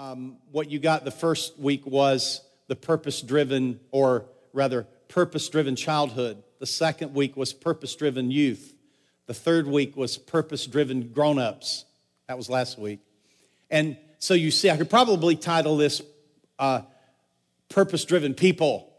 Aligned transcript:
um, 0.00 0.38
what 0.50 0.70
you 0.70 0.78
got 0.78 1.04
the 1.04 1.10
first 1.10 1.58
week 1.58 1.84
was 1.84 2.40
the 2.68 2.76
purpose 2.76 3.20
driven, 3.20 3.80
or 3.90 4.24
rather, 4.54 4.84
purpose 5.08 5.46
driven 5.50 5.76
childhood. 5.76 6.42
The 6.58 6.64
second 6.64 7.12
week 7.12 7.36
was 7.36 7.52
purpose 7.52 7.94
driven 7.96 8.30
youth. 8.30 8.74
The 9.26 9.34
third 9.34 9.66
week 9.66 9.98
was 9.98 10.16
purpose 10.16 10.66
driven 10.66 11.10
grown 11.12 11.38
ups. 11.38 11.84
That 12.28 12.38
was 12.38 12.48
last 12.48 12.78
week. 12.78 13.00
And 13.70 13.98
so 14.18 14.32
you 14.32 14.50
see, 14.50 14.70
I 14.70 14.78
could 14.78 14.88
probably 14.88 15.36
title 15.36 15.76
this 15.76 16.00
uh, 16.58 16.80
Purpose 17.68 18.06
Driven 18.06 18.32
People. 18.32 18.90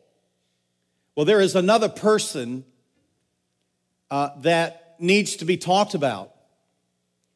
Well, 1.16 1.26
there 1.26 1.42
is 1.42 1.56
another 1.56 1.90
person 1.90 2.64
uh, 4.12 4.30
that 4.42 4.98
needs 5.00 5.38
to 5.38 5.46
be 5.46 5.58
talked 5.58 5.96
about. 5.96 6.32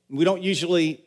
We 0.07 0.23
don't 0.23 0.43
usually 0.43 1.04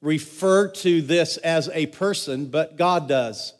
refer 0.00 0.68
to 0.68 1.02
this 1.02 1.36
as 1.38 1.68
a 1.72 1.86
person, 1.86 2.46
but 2.46 2.76
God 2.76 3.08
does. 3.08 3.54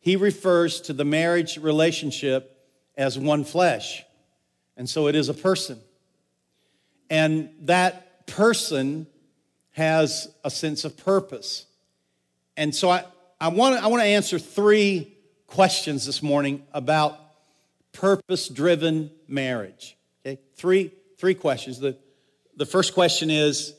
He 0.00 0.16
refers 0.16 0.80
to 0.82 0.92
the 0.92 1.04
marriage 1.04 1.58
relationship 1.58 2.66
as 2.96 3.18
one 3.18 3.44
flesh. 3.44 4.02
And 4.76 4.88
so 4.88 5.08
it 5.08 5.14
is 5.14 5.28
a 5.28 5.34
person. 5.34 5.78
And 7.10 7.50
that 7.62 8.26
person 8.26 9.06
has 9.72 10.28
a 10.44 10.50
sense 10.50 10.84
of 10.84 10.96
purpose. 10.96 11.66
And 12.56 12.74
so 12.74 12.90
I, 12.90 13.04
I 13.40 13.48
want 13.48 13.76
to 13.76 13.84
I 13.84 13.88
want 13.88 14.02
to 14.02 14.06
answer 14.06 14.38
three 14.38 15.16
questions 15.46 16.06
this 16.06 16.22
morning 16.22 16.62
about 16.72 17.18
purpose 17.92 18.48
driven 18.48 19.10
marriage. 19.26 19.96
Okay, 20.24 20.40
three, 20.54 20.92
three 21.18 21.34
questions. 21.34 21.80
The, 21.80 21.96
the 22.56 22.66
first 22.66 22.94
question 22.94 23.30
is 23.30 23.74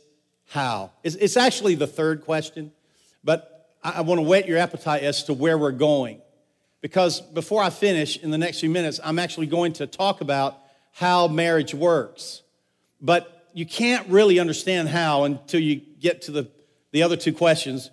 how? 0.51 0.91
It's, 1.01 1.15
it's 1.15 1.37
actually 1.37 1.75
the 1.75 1.87
third 1.87 2.25
question, 2.25 2.73
but 3.23 3.69
I, 3.81 3.91
I 3.91 4.01
want 4.01 4.19
to 4.19 4.23
whet 4.23 4.49
your 4.49 4.57
appetite 4.57 5.01
as 5.01 5.23
to 5.23 5.33
where 5.33 5.57
we're 5.57 5.71
going. 5.71 6.21
Because 6.81 7.21
before 7.21 7.63
I 7.63 7.69
finish 7.69 8.17
in 8.17 8.31
the 8.31 8.37
next 8.37 8.59
few 8.59 8.69
minutes, 8.69 8.99
I'm 9.01 9.17
actually 9.17 9.47
going 9.47 9.71
to 9.73 9.87
talk 9.87 10.19
about 10.19 10.57
how 10.91 11.29
marriage 11.29 11.73
works. 11.73 12.41
But 12.99 13.47
you 13.53 13.65
can't 13.65 14.05
really 14.09 14.39
understand 14.39 14.89
how 14.89 15.23
until 15.23 15.61
you 15.61 15.77
get 16.01 16.23
to 16.23 16.31
the, 16.31 16.49
the 16.91 17.03
other 17.03 17.15
two 17.15 17.31
questions. 17.31 17.89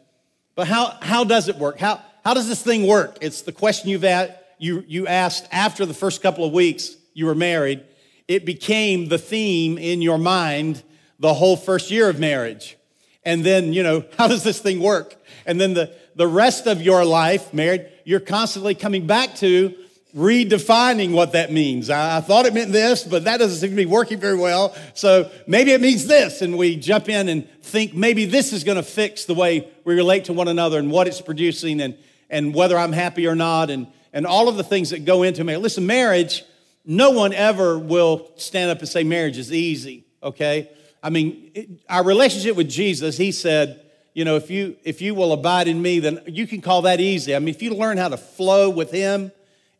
But 0.57 0.67
how, 0.67 0.97
how 1.01 1.23
does 1.23 1.47
it 1.47 1.59
work? 1.59 1.79
How, 1.79 2.03
how 2.25 2.35
does 2.35 2.49
this 2.49 2.61
thing 2.61 2.89
work? 2.89 3.19
It's 3.21 3.43
the 3.43 3.53
question 3.53 3.89
you've 3.89 4.03
at, 4.03 4.57
you, 4.59 4.83
you 4.89 5.07
asked 5.07 5.47
after 5.53 5.87
the 5.87 5.95
first 5.95 6.23
couple 6.23 6.45
of 6.45 6.53
weeks 6.53 6.97
you 7.15 7.27
were 7.27 7.37
married. 7.37 7.85
It 8.27 8.45
became 8.45 9.07
the 9.07 9.19
theme 9.19 9.79
in 9.79 10.03
your 10.03 10.19
mind 10.19 10.83
the 11.19 11.35
whole 11.35 11.57
first 11.57 11.91
year 11.91 12.09
of 12.09 12.19
marriage. 12.19 12.77
And 13.25 13.45
then, 13.45 13.73
you 13.73 13.83
know, 13.83 14.05
how 14.19 14.29
does 14.29 14.43
this 14.45 14.61
thing 14.61 14.81
work? 14.81 15.15
And 15.47 15.61
then 15.61 15.75
the, 15.75 15.95
the 16.15 16.27
rest 16.27 16.67
of 16.67 16.83
your 16.83 17.05
life, 17.05 17.53
married, 17.53 17.87
you're 18.05 18.21
constantly 18.21 18.75
coming 18.75 19.07
back 19.07 19.37
to 19.37 19.75
redefining 20.17 21.13
what 21.13 21.33
that 21.33 21.53
means. 21.53 21.91
I, 21.91 22.17
I, 22.17 22.21
thought 22.21 22.47
it 22.47 22.55
meant 22.55 22.73
this, 22.73 23.05
but 23.05 23.25
that 23.25 23.37
doesn't 23.39 23.59
seem 23.59 23.71
to 23.71 23.77
be 23.77 23.87
working 23.87 24.19
very 24.19 24.37
well. 24.37 24.75
So 24.95 25.31
maybe 25.47 25.73
it 25.73 25.81
means 25.81 26.07
this. 26.07 26.41
And 26.41 26.57
we 26.57 26.77
jump 26.77 27.09
in 27.09 27.29
and 27.29 27.49
think 27.63 27.95
maybe 27.95 28.25
this 28.25 28.53
is 28.53 28.65
going 28.65 28.77
to 28.77 28.83
fix 28.83 29.27
the 29.27 29.35
way 29.35 29.69
we 29.85 29.95
relate 29.95 30.25
to 30.27 30.33
one 30.33 30.49
another 30.49 30.79
and 30.79 30.91
what 30.91 31.07
it's 31.07 31.21
producing 31.21 31.81
and, 31.81 31.97
and 32.31 32.55
whether 32.55 32.79
I'm 32.79 32.93
happy 32.93 33.27
or 33.27 33.35
not 33.35 33.69
and, 33.69 33.87
and 34.13 34.27
all 34.27 34.49
of 34.49 34.57
the 34.57 34.65
things 34.65 34.91
that 34.91 35.05
go 35.05 35.23
into 35.23 35.45
marriage. 35.45 35.63
Listen, 35.63 35.87
marriage, 35.87 36.43
no 36.87 37.11
one 37.11 37.35
ever 37.35 37.79
will 37.79 38.31
stand 38.37 38.71
up 38.71 38.79
and 38.79 38.89
say 38.89 39.05
marriage 39.05 39.37
is 39.37 39.53
easy, 39.53 40.07
okay? 40.23 40.71
I 41.09 41.11
mean, 41.11 41.51
it, 41.55 41.71
our 41.89 42.05
relationship 42.05 42.55
with 42.55 42.69
Jesus, 42.69 43.17
he 43.17 43.33
said, 43.33 43.81
you 44.13 44.27
know, 44.27 44.37
if 44.37 44.51
you 44.51 44.77
if 44.85 45.01
you 45.01 45.15
will 45.15 45.33
abide 45.33 45.67
in 45.67 45.81
me, 45.81 46.01
then 46.01 46.21
you 46.27 46.47
can 46.47 46.61
call 46.61 46.83
that 46.83 47.01
easy. 47.01 47.35
I 47.35 47.39
mean, 47.39 47.49
if 47.49 47.63
you 47.63 47.73
learn 47.73 47.97
how 47.97 48.09
to 48.09 48.19
flow 48.19 48.69
with 48.69 48.91
him, 48.91 49.33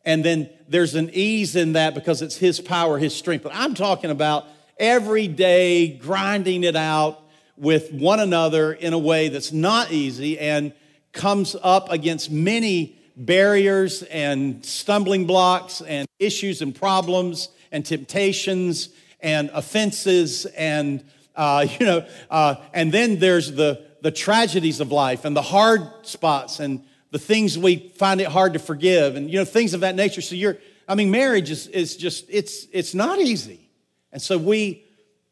and 0.07 0.25
then 0.25 0.49
there's 0.71 0.95
an 0.95 1.11
ease 1.13 1.55
in 1.55 1.75
that 1.75 1.95
because 1.95 2.23
it's 2.23 2.39
his 2.39 2.63
power, 2.63 2.97
his 2.97 3.15
strength. 3.15 3.43
But 3.43 3.53
I'm 3.55 3.75
talking 3.75 4.11
about 4.11 4.47
every 4.79 5.29
day 5.29 5.99
grinding 5.99 6.65
it 6.65 6.77
out 6.77 7.21
with 7.59 7.93
one 7.93 8.21
another 8.21 8.73
in 8.73 8.95
a 8.95 8.99
way 8.99 9.29
that's 9.29 9.53
not 9.53 9.93
easy 9.93 10.39
and 10.39 10.73
comes 11.13 11.55
up 11.63 11.91
against 11.91 12.31
many 12.31 12.99
barriers 13.17 14.03
and 14.05 14.65
stumbling 14.65 15.27
blocks 15.27 15.83
and 15.83 16.09
issues 16.19 16.63
and 16.63 16.75
problems 16.75 17.51
and 17.71 17.85
temptations 17.85 18.89
and 19.21 19.51
offenses 19.53 20.47
and 20.47 21.05
uh, 21.39 21.67
you 21.81 21.87
know 21.87 22.07
uh, 22.31 22.57
and 22.75 22.93
then 22.93 23.19
there's 23.19 23.53
the 23.53 23.83
the 24.03 24.11
tragedies 24.11 24.81
of 24.81 24.93
life 24.93 25.25
and 25.25 25.35
the 25.35 25.43
hard 25.43 25.83
spots 26.03 26.61
and 26.61 26.85
the 27.11 27.19
things 27.19 27.57
we 27.59 27.91
find 27.97 28.21
it 28.21 28.29
hard 28.29 28.53
to 28.53 28.59
forgive 28.59 29.17
and 29.17 29.31
you 29.31 29.39
know 29.39 29.45
things 29.45 29.73
of 29.73 29.81
that 29.81 29.95
nature. 29.95 30.21
So 30.21 30.35
you're 30.35 30.59
i 30.87 30.95
mean 30.95 31.11
marriage 31.11 31.51
is, 31.51 31.67
is 31.69 31.97
just 31.97 32.27
it's 32.29 32.67
it's 32.73 32.95
not 32.95 33.19
easy. 33.19 33.71
And 34.13 34.21
so 34.21 34.37
we 34.37 34.85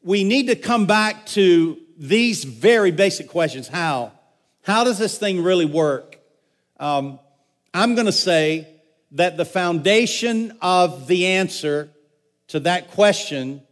we 0.02 0.24
need 0.24 0.46
to 0.46 0.56
come 0.56 0.86
back 0.86 1.26
to 1.26 1.78
these 1.98 2.44
very 2.44 2.90
basic 2.90 3.28
questions. 3.28 3.68
How? 3.68 4.12
How 4.62 4.84
does 4.84 4.98
this 4.98 5.18
thing 5.18 5.42
really 5.42 5.64
work? 5.64 6.18
Um, 6.78 7.18
i'm 7.72 7.94
going 7.94 8.06
to 8.06 8.12
say 8.12 8.68
that 9.12 9.36
the 9.36 9.44
foundation 9.44 10.56
of 10.60 11.06
the 11.06 11.26
answer 11.26 11.88
to 12.48 12.60
that 12.60 12.90
question 12.90 13.62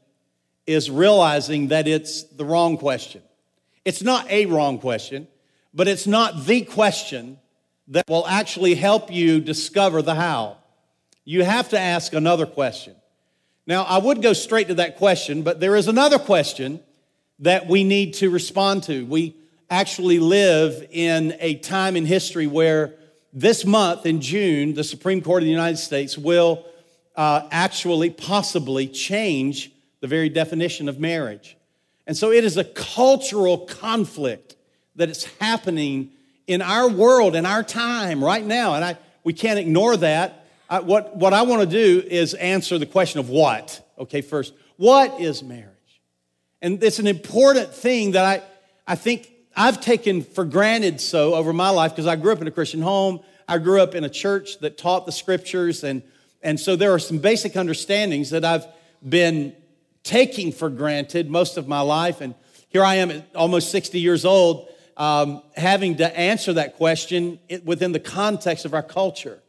is 0.66 0.90
realizing 0.90 1.68
that 1.68 1.86
it's 1.86 2.22
the 2.22 2.44
wrong 2.44 2.76
question 2.76 3.22
it's 3.84 4.02
not 4.02 4.28
a 4.30 4.46
wrong 4.46 4.78
question 4.78 5.26
but 5.74 5.88
it's 5.88 6.06
not 6.06 6.46
the 6.46 6.62
question 6.62 7.38
that 7.88 8.08
will 8.08 8.26
actually 8.26 8.74
help 8.74 9.12
you 9.12 9.40
discover 9.40 10.00
the 10.00 10.14
how. 10.14 10.56
You 11.24 11.42
have 11.44 11.70
to 11.70 11.78
ask 11.78 12.12
another 12.12 12.46
question. 12.46 12.94
Now, 13.66 13.82
I 13.82 13.98
would 13.98 14.22
go 14.22 14.32
straight 14.32 14.68
to 14.68 14.74
that 14.74 14.96
question, 14.96 15.42
but 15.42 15.58
there 15.58 15.74
is 15.74 15.88
another 15.88 16.18
question 16.18 16.80
that 17.40 17.66
we 17.66 17.82
need 17.82 18.14
to 18.14 18.30
respond 18.30 18.84
to. 18.84 19.04
We 19.04 19.34
actually 19.70 20.18
live 20.18 20.86
in 20.90 21.34
a 21.40 21.56
time 21.56 21.96
in 21.96 22.06
history 22.06 22.46
where 22.46 22.94
this 23.32 23.64
month 23.64 24.06
in 24.06 24.20
June, 24.20 24.74
the 24.74 24.84
Supreme 24.84 25.20
Court 25.20 25.42
of 25.42 25.46
the 25.46 25.50
United 25.50 25.78
States 25.78 26.16
will 26.16 26.64
uh, 27.16 27.48
actually 27.50 28.10
possibly 28.10 28.86
change 28.86 29.72
the 30.04 30.08
very 30.08 30.28
definition 30.28 30.86
of 30.90 31.00
marriage. 31.00 31.56
And 32.06 32.14
so 32.14 32.30
it 32.30 32.44
is 32.44 32.58
a 32.58 32.64
cultural 32.64 33.56
conflict 33.56 34.54
that 34.96 35.08
is 35.08 35.24
happening 35.40 36.10
in 36.46 36.60
our 36.60 36.90
world, 36.90 37.34
in 37.34 37.46
our 37.46 37.62
time, 37.62 38.22
right 38.22 38.44
now. 38.44 38.74
And 38.74 38.84
I, 38.84 38.98
we 39.24 39.32
can't 39.32 39.58
ignore 39.58 39.96
that. 39.96 40.44
I, 40.68 40.80
what, 40.80 41.16
what 41.16 41.32
I 41.32 41.40
want 41.40 41.62
to 41.62 41.66
do 41.66 42.06
is 42.06 42.34
answer 42.34 42.76
the 42.76 42.84
question 42.84 43.18
of 43.18 43.30
what. 43.30 43.82
Okay, 43.98 44.20
first, 44.20 44.52
what 44.76 45.22
is 45.22 45.42
marriage? 45.42 45.70
And 46.60 46.84
it's 46.84 46.98
an 46.98 47.06
important 47.06 47.72
thing 47.72 48.10
that 48.10 48.26
I, 48.26 48.42
I 48.86 48.96
think 48.96 49.32
I've 49.56 49.80
taken 49.80 50.22
for 50.22 50.44
granted 50.44 51.00
so 51.00 51.32
over 51.32 51.54
my 51.54 51.70
life 51.70 51.92
because 51.92 52.06
I 52.06 52.16
grew 52.16 52.32
up 52.32 52.42
in 52.42 52.46
a 52.46 52.50
Christian 52.50 52.82
home. 52.82 53.20
I 53.48 53.56
grew 53.56 53.80
up 53.80 53.94
in 53.94 54.04
a 54.04 54.10
church 54.10 54.58
that 54.58 54.76
taught 54.76 55.06
the 55.06 55.12
scriptures. 55.12 55.82
And, 55.82 56.02
and 56.42 56.60
so 56.60 56.76
there 56.76 56.92
are 56.92 56.98
some 56.98 57.16
basic 57.16 57.56
understandings 57.56 58.28
that 58.28 58.44
I've 58.44 58.66
been 59.06 59.54
taking 60.04 60.52
for 60.52 60.68
granted 60.68 61.28
most 61.28 61.56
of 61.56 61.66
my 61.66 61.80
life. 61.80 62.20
And 62.20 62.34
here 62.68 62.84
I 62.84 62.96
am 62.96 63.10
at 63.10 63.26
almost 63.34 63.70
60 63.70 63.98
years 63.98 64.24
old 64.24 64.68
um, 64.96 65.42
having 65.56 65.96
to 65.96 66.18
answer 66.18 66.52
that 66.52 66.76
question 66.76 67.40
within 67.64 67.92
the 67.92 68.00
context 68.00 68.64
of 68.64 68.74
our 68.74 68.82
culture. 68.82 69.40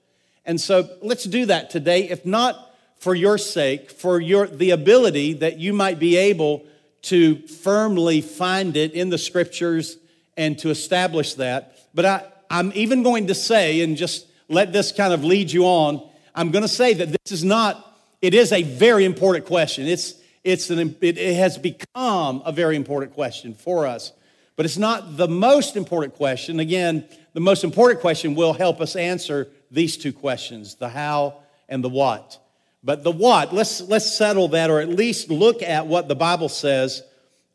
And 0.46 0.60
so 0.60 0.90
let's 1.02 1.26
do 1.26 1.46
that 1.48 1.70
today, 1.70 2.10
if 2.10 2.26
not 2.26 2.74
for 2.98 3.14
your 3.14 3.38
sake, 3.38 3.92
for 3.92 4.20
your, 4.20 4.48
the 4.48 4.72
ability 4.72 5.34
that 5.34 5.60
you 5.60 5.74
might 5.74 6.00
be 6.00 6.16
able 6.18 6.66
to 7.04 7.38
firmly 7.48 8.22
find 8.22 8.76
it 8.76 8.94
in 8.94 9.10
the 9.10 9.18
scriptures 9.18 9.98
and 10.38 10.58
to 10.60 10.70
establish 10.70 11.36
that. 11.36 11.78
But 11.94 12.06
I, 12.06 12.24
I'm 12.50 12.72
even 12.74 13.04
going 13.04 13.28
to 13.28 13.36
say, 13.36 13.82
and 13.82 13.98
just 13.98 14.28
let 14.48 14.74
this 14.74 14.92
kind 14.92 15.14
of 15.14 15.24
lead 15.24 15.52
you 15.52 15.66
on, 15.66 16.08
I'm 16.34 16.52
going 16.52 16.64
to 16.64 16.68
say 16.68 16.94
that 16.94 17.10
this 17.10 17.32
is 17.32 17.44
not, 17.44 17.96
it 18.22 18.34
is 18.34 18.52
a 18.52 18.64
very 18.64 19.06
important 19.06 19.46
question. 19.46 19.88
It's, 19.88 20.16
it's 20.46 20.70
an, 20.70 20.96
it, 21.02 21.18
it 21.18 21.36
has 21.36 21.58
become 21.58 22.44
a 22.46 22.52
very 22.52 22.76
important 22.76 23.14
question 23.14 23.56
for 23.56 23.86
us. 23.86 24.14
But 24.56 24.66
it's 24.66 24.78
not 24.78 25.18
the 25.18 25.28
most 25.28 25.76
important 25.76 26.16
question. 26.16 26.60
Again, 26.62 27.04
the 27.34 27.42
most 27.42 27.66
important 27.66 28.00
question 28.00 28.36
will 28.36 28.54
help 28.54 28.80
us 28.80 28.96
answer 28.96 29.50
these 29.70 29.98
two 29.98 30.14
questions 30.14 30.76
the 30.76 30.88
how 30.88 31.40
and 31.68 31.84
the 31.84 31.90
what. 31.90 32.40
But 32.84 33.04
the 33.04 33.12
what, 33.12 33.54
let's, 33.54 33.82
let's 33.82 34.16
settle 34.16 34.50
that 34.50 34.70
or 34.70 34.80
at 34.80 34.88
least 34.88 35.32
look 35.32 35.64
at 35.64 35.88
what 35.88 36.08
the 36.08 36.16
Bible 36.16 36.48
says 36.48 37.02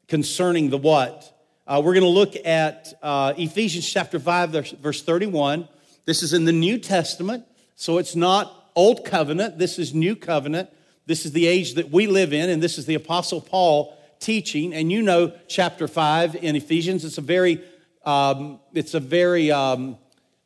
concerning 0.08 0.68
the 0.68 0.76
what. 0.76 1.32
Uh, 1.68 1.80
we're 1.82 1.94
going 1.94 2.02
to 2.02 2.08
look 2.08 2.34
at 2.44 2.92
uh, 3.00 3.32
Ephesians 3.36 3.88
chapter 3.88 4.18
5, 4.18 4.50
verse 4.80 5.02
31. 5.02 5.68
This 6.04 6.24
is 6.24 6.32
in 6.32 6.44
the 6.44 6.52
New 6.52 6.78
Testament, 6.78 7.44
so 7.76 7.98
it's 7.98 8.16
not 8.16 8.72
Old 8.74 9.04
Covenant. 9.04 9.56
This 9.56 9.78
is 9.78 9.94
New 9.94 10.16
Covenant. 10.16 10.68
This 11.10 11.26
is 11.26 11.32
the 11.32 11.48
age 11.48 11.74
that 11.74 11.90
we 11.90 12.06
live 12.06 12.32
in, 12.32 12.48
and 12.50 12.62
this 12.62 12.78
is 12.78 12.86
the 12.86 12.94
Apostle 12.94 13.40
Paul 13.40 13.98
teaching, 14.20 14.72
and 14.72 14.92
you 14.92 15.02
know 15.02 15.32
chapter 15.48 15.88
5 15.88 16.36
in 16.36 16.54
Ephesians, 16.54 17.04
it's 17.04 17.18
a 17.18 17.20
very 17.20 17.60
um, 18.04 18.60
it's 18.72 18.94
a 18.94 19.00
very, 19.00 19.50
um, 19.50 19.98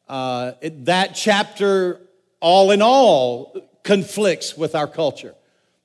uh, 0.08 0.52
it, 0.62 0.86
that 0.86 1.14
chapter, 1.14 2.00
all 2.40 2.70
in 2.70 2.80
all, 2.80 3.60
conflicts 3.82 4.56
with 4.56 4.74
our 4.74 4.86
culture 4.86 5.34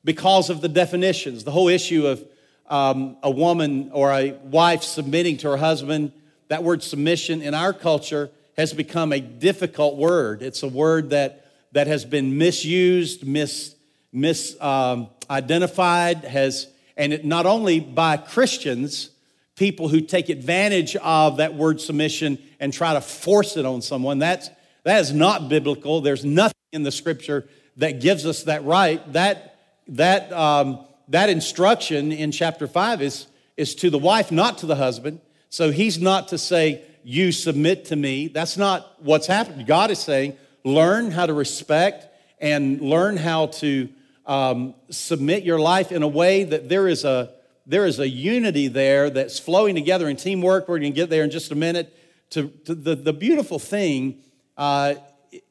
because 0.05 0.49
of 0.49 0.61
the 0.61 0.69
definitions. 0.69 1.43
The 1.43 1.51
whole 1.51 1.67
issue 1.67 2.07
of 2.07 2.25
um, 2.67 3.17
a 3.21 3.29
woman 3.29 3.91
or 3.91 4.13
a 4.13 4.31
wife 4.31 4.83
submitting 4.83 5.35
to 5.39 5.49
her 5.49 5.57
husband, 5.57 6.13
that 6.47 6.63
word 6.63 6.83
submission 6.83 7.41
in 7.41 7.53
our 7.53 7.73
culture 7.73 8.29
has 8.55 8.71
become 8.71 9.11
a 9.11 9.19
difficult 9.19 9.97
word. 9.97 10.41
It's 10.41 10.63
a 10.63 10.69
word 10.69 11.09
that, 11.09 11.51
that 11.73 11.87
has 11.87 12.05
been 12.05 12.37
misused, 12.37 13.27
mis, 13.27 13.75
misidentified, 14.13 16.15
um, 16.15 16.29
has, 16.29 16.67
and 16.97 17.13
it, 17.13 17.25
not 17.25 17.45
only 17.45 17.79
by 17.79 18.17
Christians, 18.17 19.09
people 19.55 19.89
who 19.89 20.01
take 20.01 20.29
advantage 20.29 20.95
of 20.97 21.37
that 21.37 21.53
word 21.53 21.81
submission 21.81 22.39
and 22.59 22.73
try 22.73 22.93
to 22.93 23.01
force 23.01 23.57
it 23.57 23.65
on 23.65 23.81
someone. 23.81 24.19
That's, 24.19 24.49
that 24.83 25.01
is 25.01 25.11
not 25.11 25.49
biblical. 25.49 26.01
There's 26.01 26.23
nothing 26.23 26.53
in 26.71 26.83
the 26.83 26.91
scripture 26.91 27.47
that 27.77 28.01
gives 28.01 28.25
us 28.25 28.43
that 28.43 28.63
right. 28.63 29.13
That, 29.13 29.59
that, 29.89 30.31
um, 30.31 30.85
that 31.09 31.29
instruction 31.29 32.11
in 32.11 32.31
chapter 32.31 32.67
5 32.67 33.01
is, 33.01 33.27
is 33.57 33.75
to 33.75 33.89
the 33.89 33.97
wife, 33.97 34.31
not 34.31 34.59
to 34.59 34.65
the 34.65 34.75
husband. 34.75 35.19
So 35.49 35.71
he's 35.71 35.99
not 35.99 36.29
to 36.29 36.37
say, 36.37 36.83
you 37.03 37.31
submit 37.31 37.85
to 37.85 37.95
me. 37.95 38.27
That's 38.27 38.57
not 38.57 39.03
what's 39.03 39.27
happening. 39.27 39.65
God 39.65 39.91
is 39.91 39.99
saying, 39.99 40.37
learn 40.63 41.11
how 41.11 41.25
to 41.25 41.33
respect 41.33 42.07
and 42.39 42.81
learn 42.81 43.17
how 43.17 43.47
to 43.47 43.89
um, 44.29 44.75
submit 44.89 45.43
your 45.43 45.59
life 45.59 45.91
in 45.91 46.03
a 46.03 46.07
way 46.07 46.43
that 46.45 46.69
there 46.69 46.87
is 46.87 47.03
a 47.03 47.31
there 47.65 47.85
is 47.85 47.99
a 47.99 48.07
unity 48.07 48.67
there 48.67 49.09
that's 49.09 49.39
flowing 49.39 49.75
together 49.75 50.07
in 50.07 50.15
teamwork. 50.15 50.67
We're 50.67 50.79
going 50.79 50.93
to 50.93 50.95
get 50.95 51.09
there 51.09 51.23
in 51.23 51.29
just 51.29 51.51
a 51.51 51.55
minute. 51.55 51.95
To, 52.31 52.47
to 52.65 52.73
the, 52.75 52.95
the 52.95 53.13
beautiful 53.13 53.59
thing 53.59 54.23
uh, 54.55 54.95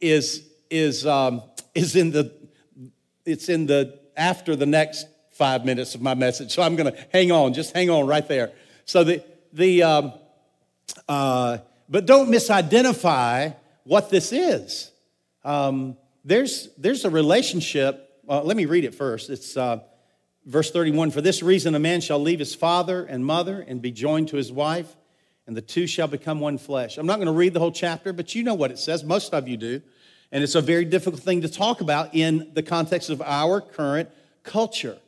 is 0.01 0.49
is 0.71 1.07
um, 1.07 1.43
is 1.75 1.97
in 1.97 2.13
the 2.13 2.33
it's 3.25 3.49
in 3.49 3.67
the 3.67 3.99
after 4.17 4.57
the 4.57 4.67
next 4.67 5.07
five 5.33 5.65
minutes 5.65 5.95
of 5.95 6.01
my 6.01 6.15
message. 6.15 6.53
So 6.53 6.63
I'm 6.63 6.77
going 6.77 6.93
to 6.93 6.99
hang 7.13 7.31
on, 7.33 7.53
just 7.55 7.75
hang 7.75 7.91
on 7.91 8.07
right 8.07 8.27
there. 8.27 8.53
So 8.85 9.05
the 9.05 9.23
the 9.53 9.83
um, 9.83 10.13
uh, 11.09 11.59
but 11.89 12.07
don't 12.07 12.31
misidentify 12.31 13.57
what 13.85 14.11
this 14.11 14.33
is. 14.33 14.93
Um, 15.45 15.97
there's, 16.25 16.69
there's 16.77 17.05
a 17.05 17.11
relationship. 17.11 18.08
Uh, 18.29 18.43
let 18.43 18.59
me 18.59 18.67
read 18.67 18.85
it 18.85 18.95
first. 18.95 19.31
It's 19.31 19.57
uh, 19.57 19.79
verse 20.45 20.71
31 20.71 21.13
For 21.13 21.23
this 21.23 21.43
reason, 21.43 21.75
a 21.75 21.79
man 21.79 22.03
shall 22.03 22.19
leave 22.19 22.39
his 22.41 22.55
father 22.55 23.03
and 23.05 23.25
mother 23.25 23.65
and 23.67 23.81
be 23.81 23.91
joined 23.91 24.29
to 24.29 24.37
his 24.37 24.53
wife, 24.53 24.97
and 25.47 25.57
the 25.57 25.63
two 25.63 25.87
shall 25.87 26.09
become 26.09 26.39
one 26.39 26.59
flesh. 26.59 26.99
I'm 26.99 27.07
not 27.07 27.17
going 27.17 27.29
to 27.29 27.33
read 27.33 27.55
the 27.55 27.61
whole 27.61 27.73
chapter, 27.73 28.13
but 28.13 28.35
you 28.35 28.43
know 28.43 28.53
what 28.53 28.71
it 28.71 28.79
says. 28.79 29.03
Most 29.03 29.33
of 29.33 29.49
you 29.49 29.57
do. 29.57 29.81
And 30.31 30.45
it's 30.45 30.55
a 30.55 30.61
very 30.61 30.85
difficult 30.85 31.23
thing 31.23 31.41
to 31.41 31.49
talk 31.49 31.81
about 31.81 32.15
in 32.15 32.51
the 32.53 32.63
context 32.63 33.09
of 33.09 33.23
our 33.23 33.63
current 33.63 34.11
culture. 34.43 34.99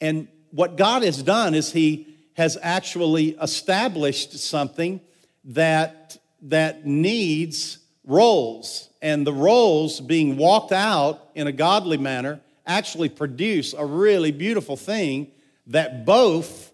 And 0.00 0.28
what 0.50 0.76
God 0.76 1.02
has 1.02 1.22
done 1.22 1.54
is 1.54 1.72
He 1.72 2.06
has 2.38 2.56
actually 2.62 3.36
established 3.42 4.38
something 4.38 5.02
that, 5.44 6.16
that 6.40 6.86
needs 6.86 7.80
roles. 8.06 8.88
And 9.02 9.26
the 9.26 9.34
roles 9.34 10.00
being 10.00 10.38
walked 10.38 10.72
out 10.72 11.28
in 11.34 11.46
a 11.46 11.52
godly 11.52 11.98
manner 11.98 12.40
actually 12.66 13.08
produce 13.08 13.74
a 13.74 13.84
really 13.84 14.32
beautiful 14.32 14.76
thing 14.76 15.30
that 15.68 16.04
both 16.04 16.72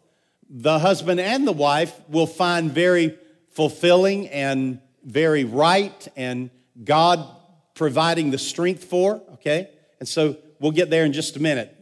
the 0.51 0.79
husband 0.79 1.21
and 1.21 1.47
the 1.47 1.53
wife 1.53 1.99
will 2.09 2.27
find 2.27 2.71
very 2.71 3.19
fulfilling 3.51 4.29
and 4.29 4.81
very 5.05 5.45
right 5.45 6.09
and 6.17 6.51
God 6.85 7.27
providing 7.75 8.31
the 8.31 8.39
strength 8.39 8.85
for, 8.85 9.23
okay? 9.35 9.71
And 10.01 10.09
so 10.09 10.37
we'll 10.59 10.73
get 10.73 10.91
there 10.91 11.05
in 11.05 11.13
just 11.13 11.37
a 11.37 11.41
minute. 11.41 11.75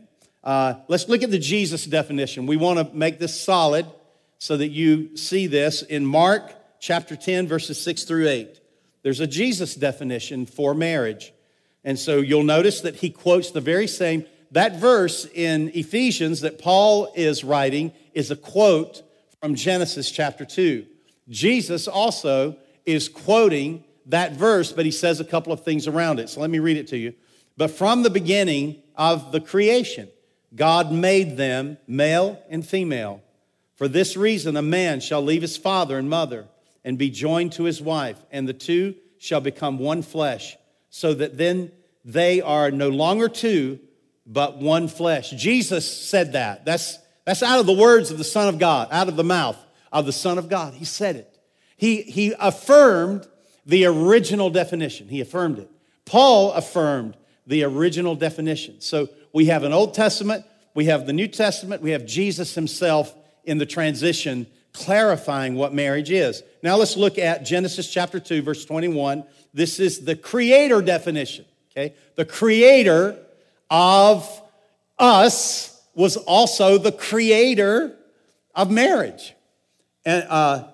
Uh, 0.43 0.75
let's 0.89 1.09
look 1.09 1.23
at 1.23 1.31
the 1.31 1.39
Jesus 1.39 1.85
definition. 1.85 2.47
We 2.47 2.57
want 2.57 2.79
to 2.79 2.97
make 2.97 3.19
this 3.19 3.39
solid 3.39 3.87
so 4.39 4.57
that 4.57 4.69
you 4.69 5.17
see 5.17 5.47
this 5.47 5.83
in 5.83 6.05
Mark 6.05 6.53
chapter 6.79 7.17
10, 7.17 7.49
verses 7.49 7.81
6 7.83 8.05
through 8.05 8.29
8. 8.29 8.61
There's 9.03 9.21
a 9.21 9.27
Jesus 9.27 9.75
definition 9.75 10.47
for 10.47 10.75
marriage. 10.75 11.33
And 11.87 11.99
so 11.99 12.19
you'll 12.19 12.43
notice 12.43 12.83
that 12.83 12.97
he 12.97 13.09
quotes 13.09 13.53
the 13.53 13.61
very 13.63 13.87
same. 13.87 14.27
That 14.51 14.77
verse 14.77 15.25
in 15.33 15.71
Ephesians 15.73 16.41
that 16.41 16.59
Paul 16.59 17.13
is 17.15 17.45
writing 17.45 17.93
is 18.13 18.31
a 18.31 18.37
quote 18.37 19.03
from 19.41 19.55
Genesis 19.55 20.11
chapter 20.11 20.45
2. 20.45 20.85
Jesus 21.29 21.87
also 21.87 22.57
is 22.85 23.09
quoting 23.09 23.85
that 24.07 24.33
verse, 24.33 24.73
but 24.73 24.85
he 24.85 24.91
says 24.91 25.21
a 25.21 25.25
couple 25.25 25.53
of 25.53 25.63
things 25.63 25.87
around 25.87 26.19
it. 26.19 26.29
So 26.29 26.41
let 26.41 26.51
me 26.51 26.59
read 26.59 26.77
it 26.77 26.89
to 26.89 26.97
you. 26.97 27.15
But 27.57 27.71
from 27.71 28.03
the 28.03 28.11
beginning 28.11 28.83
of 28.97 29.31
the 29.31 29.41
creation, 29.41 30.09
God 30.55 30.91
made 30.91 31.37
them 31.37 31.79
male 31.87 32.43
and 32.51 32.67
female. 32.67 33.23
For 33.77 33.87
this 33.87 34.17
reason, 34.17 34.57
a 34.57 34.63
man 34.63 35.01
shall 35.01 35.23
leave 35.23 35.43
his 35.43 35.57
father 35.57 35.99
and 35.99 36.11
mother 36.11 36.47
and 36.85 36.99
be 36.99 37.11
joined 37.11 37.53
to 37.53 37.65
his 37.65 37.81
wife, 37.81 38.19
and 38.33 38.49
the 38.49 38.55
two 38.55 38.95
shall 39.19 39.41
become 39.41 39.79
one 39.79 40.03
flesh, 40.03 40.57
so 40.97 41.13
that 41.13 41.37
then 41.37 41.71
they 42.07 42.41
are 42.41 42.71
no 42.71 42.89
longer 42.89 43.29
two, 43.29 43.79
but 44.27 44.57
one 44.57 44.89
flesh. 44.89 45.31
Jesus 45.33 45.87
said 45.87 46.33
that. 46.33 46.65
That's, 46.65 46.99
that's 47.27 47.43
out 47.43 47.61
of 47.61 47.67
the 47.67 47.75
words 47.75 48.11
of 48.11 48.17
the 48.17 48.25
Son 48.25 48.49
of 48.49 48.59
God, 48.59 48.89
out 48.91 49.07
of 49.07 49.15
the 49.15 49.23
mouth 49.23 49.59
of 49.93 50.07
the 50.07 50.13
Son 50.13 50.39
of 50.39 50.49
God. 50.49 50.73
He 50.73 50.87
said 50.87 51.17
it. 51.17 51.39
He, 51.77 52.01
he 52.01 52.35
affirmed 52.41 53.29
the 53.67 53.85
original 53.85 54.49
definition. 54.49 55.09
He 55.09 55.21
affirmed 55.21 55.59
it. 55.59 55.71
Paul 56.07 56.53
affirmed 56.53 57.15
the 57.47 57.65
original 57.65 58.15
definition. 58.15 58.81
So 58.81 59.11
we 59.35 59.45
have 59.47 59.65
an 59.65 59.75
Old 59.75 59.93
Testament, 59.93 60.47
we 60.75 60.87
have 60.87 61.07
the 61.07 61.13
New 61.13 61.29
Testament, 61.29 61.83
we 61.83 61.91
have 61.91 62.07
Jesus 62.07 62.55
himself 62.55 63.15
in 63.45 63.59
the 63.59 63.67
transition 63.67 64.47
clarifying 64.73 65.57
what 65.57 65.75
marriage 65.75 66.11
is. 66.11 66.43
Now 66.63 66.77
let's 66.77 66.97
look 66.97 67.19
at 67.19 67.45
Genesis 67.45 67.91
chapter 67.93 68.19
2, 68.19 68.41
verse 68.43 68.65
21. 68.65 69.25
This 69.57 69.81
is 69.81 70.05
the 70.05 70.15
creator 70.15 70.83
definition, 70.83 71.47
okay? 71.71 71.95
The 72.15 72.27
creator 72.27 73.17
of 73.71 74.43
us 74.99 75.81
was 75.95 76.19
also 76.19 76.77
the 76.77 76.93
creator 76.93 77.97
of 78.55 78.71
marriage. 78.71 79.35
And 80.05 80.27
uh, 80.29 80.65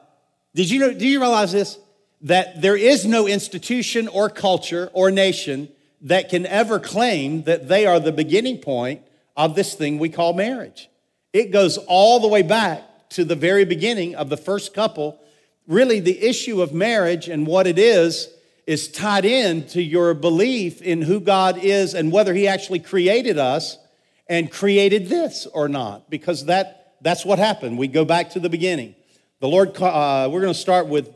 did 0.57 0.69
you 0.69 0.81
know, 0.81 0.93
do 0.93 1.07
you 1.07 1.21
realize 1.21 1.53
this? 1.53 1.79
That 2.23 2.61
there 2.61 2.75
is 2.75 3.07
no 3.07 3.29
institution 3.29 4.09
or 4.09 4.29
culture 4.29 4.91
or 4.93 5.13
nation 5.13 5.69
that 6.01 6.29
can 6.29 6.45
ever 6.45 6.81
claim 6.81 7.45
that 7.45 7.69
they 7.69 7.87
are 7.87 8.01
the 8.01 8.11
beginning 8.11 8.59
point 8.59 9.03
of 9.37 9.55
this 9.55 9.75
thing 9.75 10.01
we 10.01 10.09
call 10.09 10.33
marriage. 10.33 10.91
It 11.33 11.53
goes 11.53 11.79
all 11.79 12.19
the 12.19 12.27
way 12.27 12.43
back 12.43 12.83
to 13.11 13.25
the 13.25 13.37
very 13.37 13.65
beginning 13.65 14.17
of 14.17 14.29
the 14.29 14.37
first 14.37 14.75
couple, 14.75 15.21
really 15.69 16.01
the 16.01 16.21
issue 16.21 16.61
of 16.61 16.75
marriage 16.75 17.29
and 17.29 17.47
what 17.47 17.69
it 17.69 17.79
is 17.79 18.29
is 18.67 18.89
tied 18.89 19.25
in 19.25 19.67
to 19.69 19.83
your 19.83 20.15
belief 20.15 20.81
in 20.83 21.03
who 21.03 21.21
God 21.21 21.59
is 21.59 21.95
and 21.95 22.13
whether 22.13 22.33
He 22.35 22.47
actually 22.47 22.79
created 22.79 23.39
us 23.39 23.79
and 24.29 24.51
created 24.51 25.09
this 25.09 25.47
or 25.47 25.69
not, 25.69 26.09
because 26.09 26.47
that, 26.47 26.95
that's 27.01 27.25
what 27.25 27.39
happened. 27.39 27.77
We 27.79 27.89
go 27.89 28.05
back 28.05 28.31
to 28.31 28.41
the 28.41 28.49
beginning. 28.49 28.95
The 29.41 29.49
Lord, 29.49 29.77
uh, 29.81 30.29
we're 30.31 30.41
going 30.41 30.53
to 30.53 30.59
start 30.59 30.87
with, 30.87 31.11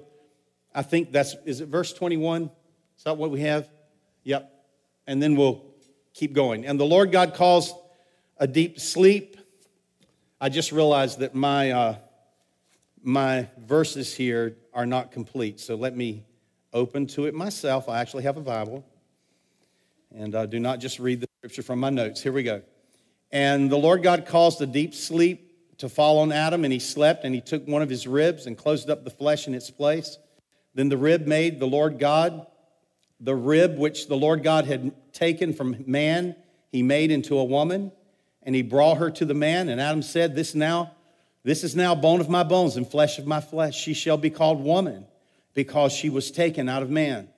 I 0.74 0.82
think 0.82 1.12
that's, 1.12 1.34
is 1.44 1.60
it 1.60 1.68
verse 1.68 1.92
21? 1.92 2.50
Is 2.98 3.04
that 3.04 3.16
what 3.16 3.30
we 3.30 3.40
have? 3.40 3.68
Yep. 4.24 4.52
And 5.06 5.22
then 5.22 5.36
we'll 5.36 5.64
keep 6.14 6.32
going. 6.32 6.66
And 6.66 6.80
the 6.80 6.84
Lord 6.84 7.12
God 7.12 7.34
calls 7.34 7.72
a 8.38 8.46
deep 8.46 8.80
sleep 8.80 9.36
I 10.38 10.50
just 10.50 10.70
realized 10.70 11.20
that 11.20 11.34
my, 11.34 11.70
uh, 11.70 11.96
my 13.02 13.48
verses 13.56 14.14
here 14.14 14.56
are 14.74 14.84
not 14.84 15.10
complete. 15.10 15.60
So 15.60 15.76
let 15.76 15.96
me 15.96 16.26
open 16.72 17.06
to 17.08 17.26
it 17.26 17.34
myself. 17.34 17.88
I 17.88 18.00
actually 18.00 18.24
have 18.24 18.36
a 18.36 18.42
Bible. 18.42 18.84
And 20.14 20.34
I 20.34 20.46
do 20.46 20.60
not 20.60 20.78
just 20.80 20.98
read 20.98 21.20
the 21.20 21.28
scripture 21.38 21.62
from 21.62 21.80
my 21.80 21.90
notes. 21.90 22.22
Here 22.22 22.32
we 22.32 22.42
go. 22.42 22.62
And 23.30 23.70
the 23.70 23.76
Lord 23.76 24.02
God 24.02 24.26
caused 24.26 24.60
a 24.62 24.66
deep 24.66 24.94
sleep 24.94 25.42
to 25.78 25.88
fall 25.88 26.18
on 26.18 26.32
Adam, 26.32 26.64
and 26.64 26.72
he 26.72 26.78
slept, 26.78 27.24
and 27.24 27.34
he 27.34 27.40
took 27.40 27.66
one 27.66 27.82
of 27.82 27.90
his 27.90 28.06
ribs 28.06 28.46
and 28.46 28.56
closed 28.56 28.88
up 28.88 29.04
the 29.04 29.10
flesh 29.10 29.46
in 29.46 29.54
its 29.54 29.70
place. 29.70 30.18
Then 30.74 30.88
the 30.88 30.96
rib 30.96 31.26
made 31.26 31.60
the 31.60 31.66
Lord 31.66 31.98
God, 31.98 32.46
the 33.20 33.34
rib 33.34 33.76
which 33.76 34.08
the 34.08 34.16
Lord 34.16 34.42
God 34.42 34.64
had 34.64 34.92
taken 35.12 35.52
from 35.52 35.84
man, 35.86 36.36
he 36.70 36.82
made 36.82 37.10
into 37.10 37.38
a 37.38 37.44
woman 37.44 37.92
and 38.46 38.54
he 38.54 38.62
brought 38.62 38.98
her 38.98 39.10
to 39.10 39.24
the 39.24 39.34
man, 39.34 39.68
and 39.68 39.80
Adam 39.80 40.02
said, 40.02 40.36
This 40.36 40.54
now, 40.54 40.92
this 41.42 41.64
is 41.64 41.74
now 41.74 41.96
bone 41.96 42.20
of 42.20 42.30
my 42.30 42.44
bones 42.44 42.76
and 42.76 42.88
flesh 42.88 43.18
of 43.18 43.26
my 43.26 43.40
flesh. 43.40 43.76
She 43.76 43.92
shall 43.92 44.16
be 44.16 44.30
called 44.30 44.62
woman, 44.62 45.04
because 45.56 45.90
she 45.90 46.10
was 46.10 46.30
taken 46.30 46.68
out 46.68 46.84
of 46.84 46.90
man. 46.90 47.28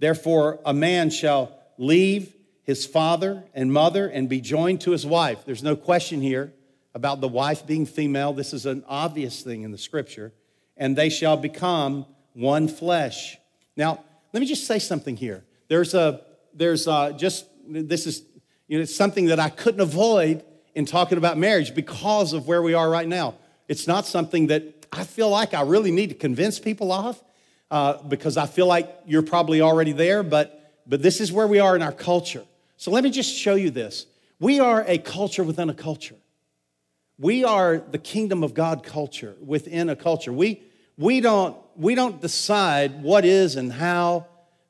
Therefore, 0.00 0.58
a 0.66 0.74
man 0.74 1.08
shall 1.08 1.56
leave 1.78 2.34
his 2.64 2.84
father 2.84 3.44
and 3.54 3.72
mother 3.72 4.08
and 4.08 4.28
be 4.28 4.40
joined 4.40 4.82
to 4.82 4.90
his 4.90 5.06
wife. 5.06 5.44
There's 5.46 5.62
no 5.62 5.76
question 5.76 6.20
here 6.20 6.52
about 6.94 7.20
the 7.20 7.28
wife 7.28 7.66
being 7.66 7.86
female. 7.86 8.32
This 8.32 8.52
is 8.52 8.66
an 8.66 8.84
obvious 8.88 9.42
thing 9.42 9.62
in 9.62 9.70
the 9.70 9.78
scripture. 9.78 10.32
And 10.76 10.96
they 10.96 11.08
shall 11.08 11.36
become 11.36 12.06
one 12.34 12.66
flesh. 12.66 13.38
Now, 13.76 14.04
let 14.32 14.40
me 14.40 14.46
just 14.46 14.66
say 14.66 14.80
something 14.80 15.16
here. 15.16 15.44
There's 15.68 15.94
a, 15.94 16.22
there's 16.52 16.88
a, 16.88 17.14
just, 17.16 17.46
this 17.68 18.06
is, 18.06 18.24
you 18.66 18.78
know, 18.78 18.82
it's 18.82 18.94
something 18.94 19.26
that 19.26 19.38
I 19.38 19.48
couldn't 19.48 19.80
avoid 19.80 20.44
in 20.74 20.86
talking 20.86 21.18
about 21.18 21.38
marriage 21.38 21.74
because 21.74 22.32
of 22.32 22.48
where 22.48 22.62
we 22.62 22.74
are 22.74 22.90
right 22.90 23.06
now. 23.06 23.36
It's 23.68 23.86
not 23.86 24.06
something 24.06 24.48
that 24.48 24.86
I 24.92 25.04
feel 25.04 25.30
like 25.30 25.54
I 25.54 25.62
really 25.62 25.92
need 25.92 26.08
to 26.08 26.16
convince 26.16 26.58
people 26.58 26.90
of 26.90 27.22
uh, 27.70 28.02
because 28.02 28.36
I 28.36 28.46
feel 28.46 28.66
like 28.66 28.88
you're 29.06 29.22
probably 29.22 29.60
already 29.60 29.92
there, 29.92 30.22
but, 30.22 30.80
but 30.86 31.02
this 31.02 31.20
is 31.20 31.30
where 31.32 31.46
we 31.46 31.60
are 31.60 31.76
in 31.76 31.82
our 31.82 31.92
culture. 31.92 32.44
So 32.76 32.90
let 32.90 33.04
me 33.04 33.10
just 33.10 33.34
show 33.34 33.54
you 33.54 33.70
this. 33.70 34.06
We 34.38 34.58
are 34.58 34.84
a 34.86 34.98
culture 34.98 35.44
within 35.44 35.70
a 35.70 35.74
culture. 35.74 36.16
We 37.18 37.44
are 37.44 37.78
the 37.78 37.98
kingdom 37.98 38.42
of 38.42 38.54
God 38.54 38.82
culture 38.82 39.36
within 39.44 39.90
a 39.90 39.96
culture. 39.96 40.32
We, 40.32 40.62
we, 40.96 41.20
don't, 41.20 41.56
we 41.76 41.94
don't 41.94 42.20
decide 42.20 43.02
what 43.02 43.24
is 43.24 43.56
and 43.56 43.70
how 43.70 44.26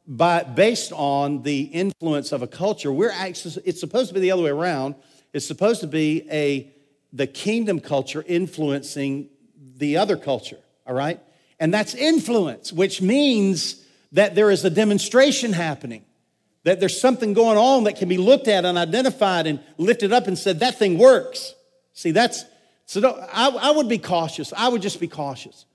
by, 0.06 0.42
based 0.42 0.92
on 0.92 1.42
the 1.42 1.62
influence 1.62 2.32
of 2.32 2.42
a 2.42 2.48
culture. 2.48 2.90
We're 2.90 3.12
actually, 3.12 3.62
it's 3.64 3.78
supposed 3.78 4.08
to 4.08 4.14
be 4.14 4.20
the 4.20 4.32
other 4.32 4.42
way 4.42 4.50
around. 4.50 4.96
It's 5.32 5.46
supposed 5.46 5.80
to 5.82 5.86
be 5.86 6.26
a, 6.30 6.72
the 7.12 7.28
kingdom 7.28 7.78
culture 7.78 8.24
influencing 8.26 9.28
the 9.76 9.96
other 9.96 10.16
culture, 10.16 10.58
all 10.86 10.94
right? 10.94 11.20
And 11.60 11.72
that's 11.72 11.94
influence, 11.94 12.72
which 12.72 13.02
means 13.02 13.84
that 14.12 14.34
there 14.34 14.50
is 14.50 14.64
a 14.64 14.70
demonstration 14.70 15.52
happening, 15.52 16.04
that 16.64 16.80
there's 16.80 16.98
something 16.98 17.34
going 17.34 17.58
on 17.58 17.84
that 17.84 17.96
can 17.96 18.08
be 18.08 18.16
looked 18.16 18.48
at 18.48 18.64
and 18.64 18.78
identified 18.78 19.46
and 19.46 19.60
lifted 19.76 20.12
up 20.12 20.26
and 20.26 20.38
said, 20.38 20.60
that 20.60 20.78
thing 20.78 20.98
works. 20.98 21.54
See, 21.92 22.12
that's, 22.12 22.44
so 22.86 23.00
I, 23.32 23.50
I 23.50 23.70
would 23.72 23.88
be 23.88 23.98
cautious. 23.98 24.52
I 24.56 24.68
would 24.68 24.82
just 24.82 24.98
be 24.98 25.06
cautious 25.06 25.66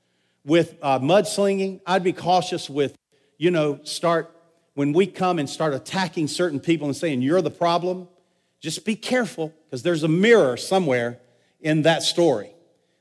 with 0.44 0.75
uh, 0.82 1.00
mudslinging. 1.00 1.82
I'd 1.86 2.04
be 2.04 2.13
cautious 2.13 2.70
with, 2.70 2.96
you 3.38 3.51
know, 3.51 3.80
start, 3.84 4.36
when 4.74 4.92
we 4.92 5.06
come 5.08 5.39
and 5.39 5.50
start 5.50 5.74
attacking 5.74 6.27
certain 6.27 6.60
people 6.60 6.88
and 6.88 6.98
saying, 6.98 7.22
you're 7.22 7.42
the 7.42 7.51
problem, 7.51 8.08
just 8.60 8.86
be 8.86 8.96
careful 8.96 9.54
because 9.65 9.84
there's 9.84 10.04
a 10.04 10.08
mirror 10.08 10.58
somewhere 10.58 11.20
in 11.62 11.84
that 11.84 12.01
story. 12.01 12.50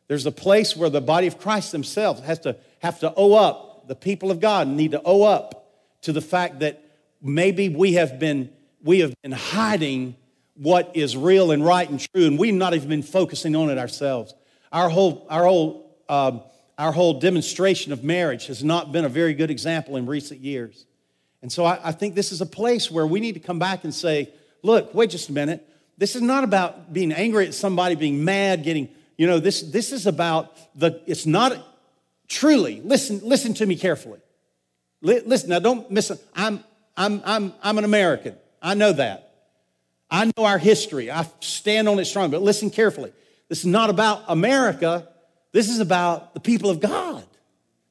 There's 0.07 0.27
a 0.27 0.33
place 0.33 0.77
where 0.77 0.91
the 0.91 1.01
body 1.01 1.27
of 1.27 1.39
Christ 1.39 1.73
themselves 1.73 2.21
has 2.21 2.39
to 2.41 2.57
have 2.85 3.01
to 3.01 3.13
owe 3.17 3.33
up. 3.33 3.89
The 3.89 3.95
people 3.95 4.31
of 4.31 4.41
God 4.41 4.69
need 4.69 4.91
to 4.93 5.01
owe 5.05 5.23
up 5.23 5.73
to 6.03 6.13
the 6.13 6.21
fact 6.21 6.61
that 6.61 6.85
maybe 7.23 7.71
we 7.71 7.95
have 7.95 8.19
been 8.19 8.51
we 8.83 9.01
have 9.01 9.15
been 9.23 9.33
hiding 9.33 10.17
what 10.57 10.91
is 10.95 11.17
real 11.17 11.51
and 11.51 11.65
right 11.65 11.89
and 11.89 11.99
true, 11.99 12.27
and 12.27 12.39
we've 12.39 12.55
not 12.55 12.75
even 12.75 12.91
been 12.91 13.03
focusing 13.03 13.57
on 13.57 13.71
it 13.71 13.79
ourselves. 13.79 14.35
Our 14.71 14.91
whole 14.91 15.27
our 15.31 15.45
whole 15.45 15.97
um, 16.11 16.43
our 16.77 16.93
whole 16.93 17.19
demonstration 17.21 17.93
of 17.93 18.05
marriage 18.05 18.47
has 18.49 18.63
not 18.63 18.93
been 18.93 19.07
a 19.07 19.09
very 19.09 19.33
good 19.33 19.51
example 19.51 19.97
in 19.97 20.05
recent 20.05 20.41
years. 20.41 20.85
And 21.41 21.51
so 21.51 21.65
I, 21.65 21.79
I 21.89 21.93
think 21.93 22.15
this 22.15 22.33
is 22.33 22.43
a 22.43 22.47
place 22.47 22.91
where 22.91 23.07
we 23.07 23.21
need 23.21 23.33
to 23.33 23.41
come 23.41 23.59
back 23.59 23.85
and 23.85 23.95
say, 23.95 24.31
look, 24.63 24.93
wait 24.95 25.11
just 25.11 25.31
a 25.31 25.33
minute. 25.33 25.67
This 25.97 26.17
is 26.17 26.23
not 26.23 26.45
about 26.45 26.93
being 26.93 27.13
angry 27.13 27.47
at 27.47 27.55
somebody, 27.55 27.95
being 27.95 28.25
mad, 28.25 28.63
getting 28.63 28.89
you 29.17 29.27
know, 29.27 29.39
this, 29.39 29.63
this 29.63 29.93
is 29.93 30.07
about 30.07 30.57
the, 30.79 31.01
it's 31.07 31.27
not 31.27 31.53
truly, 32.29 32.81
listen, 32.83 33.21
listen 33.23 33.55
to 33.55 33.67
me 33.67 33.77
carefully. 33.77 34.21
Listen, 35.03 35.51
now 35.51 35.59
don't 35.59 35.91
miss. 35.91 36.11
I'm, 36.35 36.65
I'm, 36.97 37.23
I'm, 37.25 37.53
I'm 37.63 37.79
an 37.79 37.85
American. 37.85 38.37
I 38.63 38.75
know 38.75 38.93
that. 38.93 39.33
I 40.11 40.27
know 40.27 40.45
our 40.45 40.59
history. 40.59 41.11
I 41.11 41.27
stand 41.41 41.89
on 41.89 41.99
it 41.99 42.07
strong, 42.07 42.31
but 42.31 42.41
listen 42.41 42.71
carefully. 42.71 43.13
This 43.49 43.61
is 43.61 43.67
not 43.67 43.91
about 43.91 44.25
America. 44.29 45.09
This 45.53 45.69
is 45.69 45.81
about 45.81 46.35
the 46.35 46.41
people 46.41 46.71
of 46.71 46.81
God. 46.81 47.25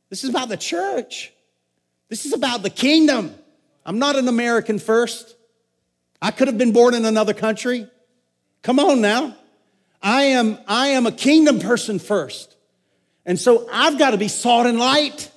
This 0.10 0.24
is 0.24 0.30
about 0.30 0.50
the 0.50 0.58
church. 0.58 1.32
This 2.10 2.26
is 2.26 2.34
about 2.34 2.64
the 2.64 2.70
kingdom. 2.70 3.36
I'm 3.86 4.00
not 4.00 4.16
an 4.16 4.28
American 4.28 4.80
first. 4.80 5.36
I 6.22 6.32
could 6.32 6.48
have 6.48 6.58
been 6.58 6.72
born 6.72 6.94
in 6.94 7.06
another 7.06 7.34
country. 7.34 7.88
Come 8.62 8.80
on 8.80 9.02
now. 9.02 9.36
I 10.02 10.24
am, 10.24 10.58
I 10.68 10.90
am 10.90 11.06
a 11.06 11.12
kingdom 11.12 11.60
person 11.60 12.00
first. 12.00 12.53
And 13.26 13.40
so 13.40 13.68
I've 13.72 13.98
got 13.98 14.12
to 14.12 14.18
be 14.18 14.28
salt 14.28 14.68
and 14.68 14.80
light. 14.80 15.32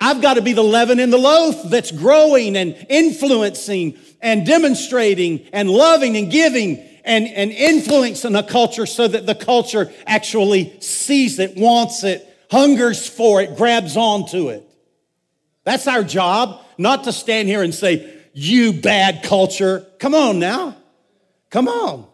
I've 0.00 0.20
got 0.20 0.34
to 0.34 0.42
be 0.42 0.52
the 0.52 0.62
leaven 0.62 1.00
in 1.00 1.10
the 1.10 1.18
loaf 1.18 1.70
that's 1.70 1.90
growing 1.90 2.56
and 2.56 2.76
influencing 2.88 3.98
and 4.20 4.46
demonstrating 4.46 5.48
and 5.52 5.70
loving 5.70 6.16
and 6.16 6.30
giving 6.30 6.78
and, 7.04 7.26
and 7.26 7.50
influencing 7.50 8.34
a 8.34 8.42
culture 8.42 8.84
so 8.84 9.08
that 9.08 9.26
the 9.26 9.34
culture 9.34 9.90
actually 10.06 10.78
sees 10.80 11.38
it, 11.38 11.56
wants 11.56 12.04
it, 12.04 12.28
hungers 12.50 13.08
for 13.08 13.40
it, 13.40 13.56
grabs 13.56 13.96
onto 13.96 14.50
it. 14.50 14.68
That's 15.64 15.86
our 15.86 16.04
job, 16.04 16.60
not 16.76 17.04
to 17.04 17.12
stand 17.12 17.48
here 17.48 17.62
and 17.62 17.74
say, 17.74 18.12
you 18.34 18.74
bad 18.74 19.22
culture. 19.22 19.86
Come 19.98 20.14
on 20.14 20.38
now. 20.38 20.76
Come 21.48 21.68
on. 21.68 22.06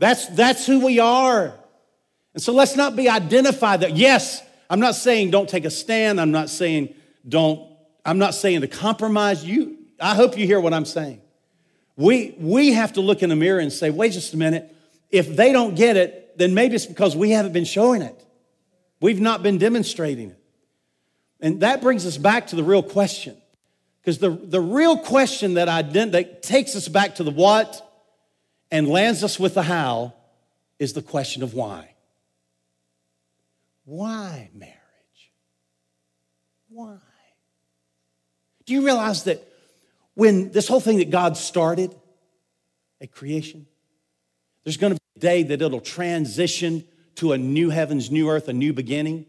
That's, 0.00 0.26
that's 0.28 0.66
who 0.66 0.84
we 0.84 0.98
are. 0.98 1.54
And 2.34 2.42
so 2.42 2.52
let's 2.52 2.76
not 2.76 2.96
be 2.96 3.08
identified 3.08 3.80
that, 3.80 3.96
yes, 3.96 4.42
I'm 4.68 4.80
not 4.80 4.96
saying 4.96 5.30
don't 5.30 5.48
take 5.48 5.64
a 5.64 5.70
stand. 5.70 6.20
I'm 6.20 6.32
not 6.32 6.50
saying 6.50 6.94
don't, 7.26 7.70
I'm 8.04 8.18
not 8.18 8.34
saying 8.34 8.60
to 8.62 8.68
compromise 8.68 9.44
you. 9.44 9.78
I 10.00 10.14
hope 10.14 10.36
you 10.36 10.46
hear 10.46 10.60
what 10.60 10.74
I'm 10.74 10.84
saying. 10.84 11.22
We, 11.96 12.34
we 12.38 12.72
have 12.72 12.94
to 12.94 13.00
look 13.00 13.22
in 13.22 13.28
the 13.28 13.36
mirror 13.36 13.60
and 13.60 13.72
say, 13.72 13.90
wait 13.90 14.12
just 14.12 14.34
a 14.34 14.36
minute. 14.36 14.74
If 15.10 15.36
they 15.36 15.52
don't 15.52 15.76
get 15.76 15.96
it, 15.96 16.36
then 16.36 16.54
maybe 16.54 16.74
it's 16.74 16.86
because 16.86 17.14
we 17.14 17.30
haven't 17.30 17.52
been 17.52 17.64
showing 17.64 18.02
it. 18.02 18.20
We've 19.00 19.20
not 19.20 19.42
been 19.42 19.58
demonstrating 19.58 20.30
it. 20.30 20.38
And 21.40 21.60
that 21.60 21.82
brings 21.82 22.04
us 22.04 22.16
back 22.16 22.48
to 22.48 22.56
the 22.56 22.64
real 22.64 22.82
question. 22.82 23.36
Because 24.00 24.18
the, 24.18 24.30
the 24.30 24.60
real 24.60 24.98
question 24.98 25.54
that, 25.54 25.68
ident- 25.68 26.12
that 26.12 26.42
takes 26.42 26.74
us 26.74 26.88
back 26.88 27.14
to 27.16 27.22
the 27.22 27.30
what 27.30 27.80
and 28.70 28.88
lands 28.88 29.22
us 29.22 29.38
with 29.38 29.54
the 29.54 29.62
how 29.62 30.14
is 30.78 30.94
the 30.94 31.02
question 31.02 31.42
of 31.42 31.54
why. 31.54 31.93
Why 33.84 34.50
marriage? 34.54 34.74
Why? 36.68 36.98
Do 38.66 38.72
you 38.72 38.84
realize 38.84 39.24
that 39.24 39.46
when 40.14 40.50
this 40.52 40.68
whole 40.68 40.80
thing 40.80 40.98
that 40.98 41.10
God 41.10 41.36
started 41.36 41.94
at 43.00 43.12
creation, 43.12 43.66
there's 44.64 44.78
going 44.78 44.94
to 44.94 45.00
be 45.00 45.18
a 45.18 45.20
day 45.20 45.42
that 45.42 45.60
it'll 45.60 45.80
transition 45.80 46.84
to 47.16 47.32
a 47.32 47.38
new 47.38 47.70
heavens, 47.70 48.10
new 48.10 48.30
earth, 48.30 48.48
a 48.48 48.52
new 48.52 48.72
beginning. 48.72 49.26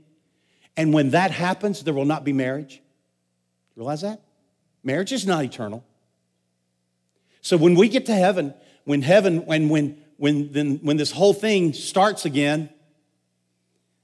And 0.78 0.94
when 0.94 1.12
that 1.12 1.32
happens, 1.32 1.84
there 1.84 1.94
will 1.94 2.06
not 2.06 2.24
be 2.24 2.34
marriage. 2.34 2.82
Realize 3.76 4.02
that? 4.02 4.22
Marriage 4.84 5.12
is 5.12 5.26
not 5.26 5.44
eternal. 5.44 5.84
So 7.42 7.58
when 7.58 7.76
we 7.76 7.90
get 7.90 8.06
to 8.08 8.16
heaven, 8.16 8.54
when 8.86 9.02
heaven, 9.02 9.46
when, 9.46 9.70
when, 9.70 10.02
when, 10.18 10.52
then, 10.52 10.80
when 10.82 10.98
this 10.98 11.12
whole 11.12 11.34
thing 11.34 11.74
starts 11.74 12.26
again, 12.26 12.70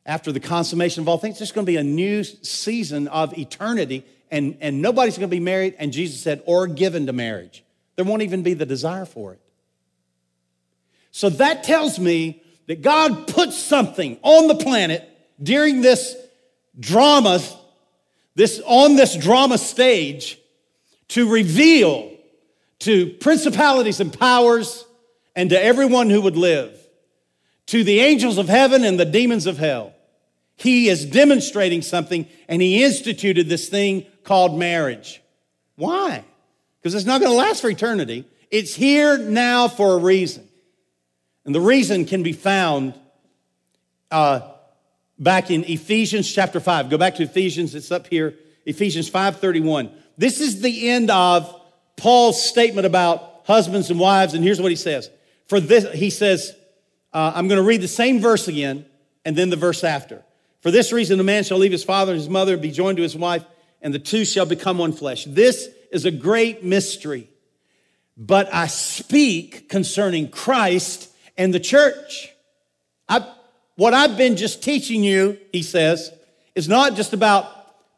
after 0.06 0.32
the 0.32 0.40
consummation 0.40 1.02
of 1.02 1.08
all 1.08 1.18
things, 1.18 1.40
there's 1.40 1.52
going 1.52 1.66
to 1.66 1.72
be 1.72 1.78
a 1.78 1.84
new 1.84 2.24
season 2.24 3.08
of 3.08 3.38
eternity, 3.38 4.06
and, 4.30 4.58
and 4.62 4.82
nobody's 4.82 5.18
going 5.18 5.30
to 5.30 5.36
be 5.36 5.40
married, 5.40 5.76
and 5.78 5.94
Jesus 5.94 6.22
said, 6.22 6.42
or 6.46 6.68
given 6.68 7.06
to 7.06 7.14
marriage. 7.14 7.64
There 7.96 8.06
won't 8.06 8.22
even 8.22 8.44
be 8.44 8.54
the 8.54 8.66
desire 8.66 9.06
for 9.06 9.34
it. 9.34 9.42
So 11.12 11.30
that 11.30 11.64
tells 11.64 12.00
me 12.00 12.42
that 12.68 12.82
God 12.82 13.28
put 13.28 13.52
something 13.52 14.18
on 14.22 14.48
the 14.48 14.56
planet 14.56 15.08
during 15.42 15.82
this 15.82 16.16
drama, 16.80 17.42
this 18.36 18.62
on 18.66 18.96
this 18.96 19.16
drama 19.16 19.58
stage 19.58 20.40
to 21.10 21.30
reveal 21.30 22.12
to 22.80 23.10
principalities 23.20 24.00
and 24.00 24.18
powers 24.18 24.86
and 25.36 25.50
to 25.50 25.62
everyone 25.62 26.10
who 26.10 26.22
would 26.22 26.38
live, 26.38 26.81
to 27.68 27.84
the 27.84 28.00
angels 28.00 28.38
of 28.38 28.48
heaven 28.48 28.84
and 28.84 29.00
the 29.00 29.06
demons 29.06 29.46
of 29.46 29.58
hell. 29.58 29.94
He 30.56 30.90
is 30.90 31.06
demonstrating 31.06 31.82
something 31.82 32.28
and 32.48 32.62
he 32.62 32.84
instituted 32.84 33.50
this 33.50 33.70
thing 33.70 34.06
called 34.24 34.58
marriage. 34.58 35.22
Why? 35.76 36.24
Because 36.80 36.96
it's 36.96 37.06
not 37.06 37.22
going 37.22 37.32
to 37.32 37.38
last 37.38 37.62
for 37.62 37.70
eternity. 37.70 38.26
It's 38.50 38.76
here 38.76 39.18
now 39.18 39.68
for 39.68 39.94
a 39.94 39.98
reason. 39.98 40.48
And 41.46 41.56
the 41.56 41.62
reason 41.62 42.06
can 42.06 42.22
be 42.22 42.34
found 42.34 42.94
uh, 44.12 44.42
back 45.18 45.50
in 45.50 45.64
Ephesians 45.64 46.32
chapter 46.32 46.60
5. 46.60 46.90
Go 46.90 46.98
back 46.98 47.16
to 47.16 47.24
Ephesians, 47.24 47.74
it's 47.74 47.92
up 47.92 48.08
here. 48.08 48.36
Ephesians 48.66 49.10
5:31. 49.10 49.90
This 50.18 50.40
is 50.40 50.62
the 50.62 50.90
end 50.90 51.10
of 51.10 51.62
Paul's 51.98 52.44
statement 52.44 52.86
about 52.86 53.42
husbands 53.46 53.90
and 53.90 54.00
wives, 54.00 54.34
and 54.34 54.44
here's 54.44 54.62
what 54.62 54.72
he 54.72 54.76
says. 54.76 55.10
For 55.48 55.60
this, 55.60 55.92
he 55.94 56.10
says, 56.10 56.54
uh, 57.14 57.34
I'm 57.36 57.48
going 57.48 57.58
to 57.58 57.68
read 57.68 57.82
the 57.82 57.88
same 57.88 58.20
verse 58.20 58.48
again, 58.48 58.86
and 59.26 59.36
then 59.36 59.50
the 59.50 59.56
verse 59.56 59.84
after. 59.84 60.24
For 60.62 60.72
this 60.72 60.94
reason, 60.94 61.20
a 61.20 61.24
man 61.24 61.44
shall 61.44 61.58
leave 61.58 61.72
his 61.72 61.84
father 61.84 62.12
and 62.12 62.20
his 62.20 62.30
mother 62.30 62.54
and 62.54 62.62
be 62.62 62.72
joined 62.72 62.98
to 62.98 63.04
his 63.04 63.16
wife, 63.16 63.44
and 63.82 63.94
the 63.94 64.00
two 64.00 64.26
shall 64.26 64.46
become 64.46 64.78
one 64.78 64.94
flesh. 64.94 65.26
This 65.26 65.70
is 65.92 66.06
a 66.06 66.12
great 66.12 66.64
mystery, 66.64 67.28
but 68.16 68.54
I 68.54 68.68
speak 68.68 69.70
concerning 69.70 70.30
Christ 70.30 71.10
and 71.38 71.54
the 71.54 71.60
church. 71.60 72.32
I, 73.10 73.28
what 73.76 73.94
I've 73.94 74.18
been 74.18 74.38
just 74.38 74.64
teaching 74.64 75.04
you, 75.04 75.38
he 75.52 75.64
says, 75.64 76.12
is 76.56 76.70
not 76.70 76.96
just 76.96 77.14
about 77.14 77.46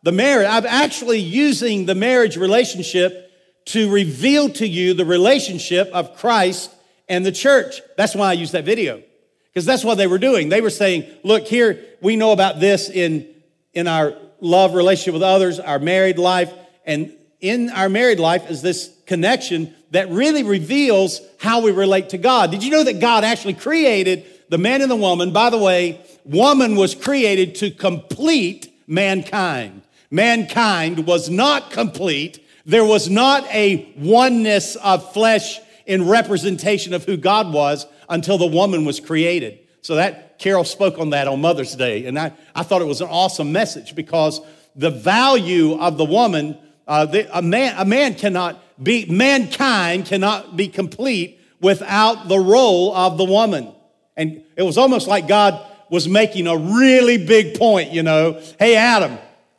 the 0.03 0.11
marriage. 0.11 0.47
I'm 0.49 0.65
actually 0.65 1.19
using 1.19 1.85
the 1.85 1.95
marriage 1.95 2.37
relationship 2.37 3.31
to 3.65 3.91
reveal 3.91 4.49
to 4.49 4.67
you 4.67 4.93
the 4.93 5.05
relationship 5.05 5.89
of 5.93 6.17
Christ 6.17 6.69
and 7.13 7.23
the 7.23 7.31
church. 7.31 7.81
That's 7.95 8.15
why 8.15 8.29
I 8.29 8.33
use 8.33 8.51
that 8.51 8.65
video. 8.65 9.01
Because 9.49 9.65
that's 9.65 9.83
what 9.83 9.95
they 9.95 10.07
were 10.07 10.17
doing. 10.17 10.49
They 10.49 10.61
were 10.61 10.71
saying, 10.71 11.05
look, 11.23 11.47
here 11.47 11.79
we 12.01 12.15
know 12.15 12.31
about 12.31 12.59
this 12.59 12.89
in, 12.89 13.27
in 13.73 13.87
our 13.87 14.15
love 14.41 14.73
relationship 14.73 15.13
with 15.13 15.21
others, 15.21 15.59
our 15.59 15.77
married 15.77 16.17
life, 16.17 16.51
and 16.87 17.13
in 17.39 17.69
our 17.69 17.87
married 17.87 18.19
life 18.19 18.49
is 18.49 18.63
this 18.63 18.91
connection 19.05 19.73
that 19.91 20.09
really 20.09 20.41
reveals 20.41 21.21
how 21.39 21.61
we 21.61 21.71
relate 21.71 22.09
to 22.09 22.17
God. 22.17 22.49
Did 22.49 22.63
you 22.63 22.71
know 22.71 22.83
that 22.83 22.99
God 22.99 23.23
actually 23.23 23.53
created 23.53 24.25
the 24.49 24.57
man 24.57 24.81
and 24.81 24.89
the 24.89 24.95
woman? 24.95 25.31
By 25.31 25.51
the 25.51 25.59
way, 25.59 26.03
woman 26.25 26.75
was 26.75 26.95
created 26.95 27.55
to 27.55 27.69
complete 27.69 28.73
mankind. 28.87 29.83
Mankind 30.09 31.05
was 31.05 31.29
not 31.29 31.69
complete. 31.69 32.43
There 32.65 32.85
was 32.85 33.07
not 33.07 33.45
a 33.53 33.93
oneness 33.97 34.75
of 34.77 35.13
flesh 35.13 35.59
in 35.85 36.07
representation 36.07 36.93
of 36.93 37.05
who 37.05 37.17
God 37.17 37.53
was 37.53 37.85
until 38.09 38.37
the 38.37 38.47
woman 38.47 38.85
was 38.85 38.99
created. 38.99 39.59
So 39.81 39.95
that 39.95 40.39
Carol 40.39 40.63
spoke 40.63 40.97
on 40.97 41.11
that 41.11 41.27
on 41.27 41.41
Mother's 41.41 41.75
Day. 41.75 42.05
And 42.05 42.17
I, 42.17 42.31
I 42.55 42.63
thought 42.63 42.81
it 42.81 42.87
was 42.87 43.01
an 43.01 43.09
awesome 43.09 43.51
message 43.51 43.95
because 43.95 44.39
the 44.75 44.89
value 44.89 45.79
of 45.79 45.97
the 45.97 46.05
woman, 46.05 46.57
uh, 46.87 47.05
the, 47.05 47.37
a, 47.37 47.41
man, 47.41 47.75
a 47.77 47.85
man 47.85 48.15
cannot 48.15 48.61
be, 48.81 49.05
mankind 49.05 50.05
cannot 50.05 50.55
be 50.55 50.67
complete 50.67 51.39
without 51.59 52.27
the 52.27 52.39
role 52.39 52.95
of 52.95 53.17
the 53.17 53.25
woman. 53.25 53.73
And 54.15 54.43
it 54.55 54.63
was 54.63 54.77
almost 54.77 55.07
like 55.07 55.27
God 55.27 55.65
was 55.89 56.07
making 56.07 56.47
a 56.47 56.57
really 56.57 57.23
big 57.23 57.57
point, 57.57 57.91
you 57.91 58.03
know. 58.03 58.41
Hey, 58.59 58.75
Adam, 58.75 59.17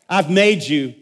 I've 0.09 0.31
made 0.31 0.63
you. 0.63 0.95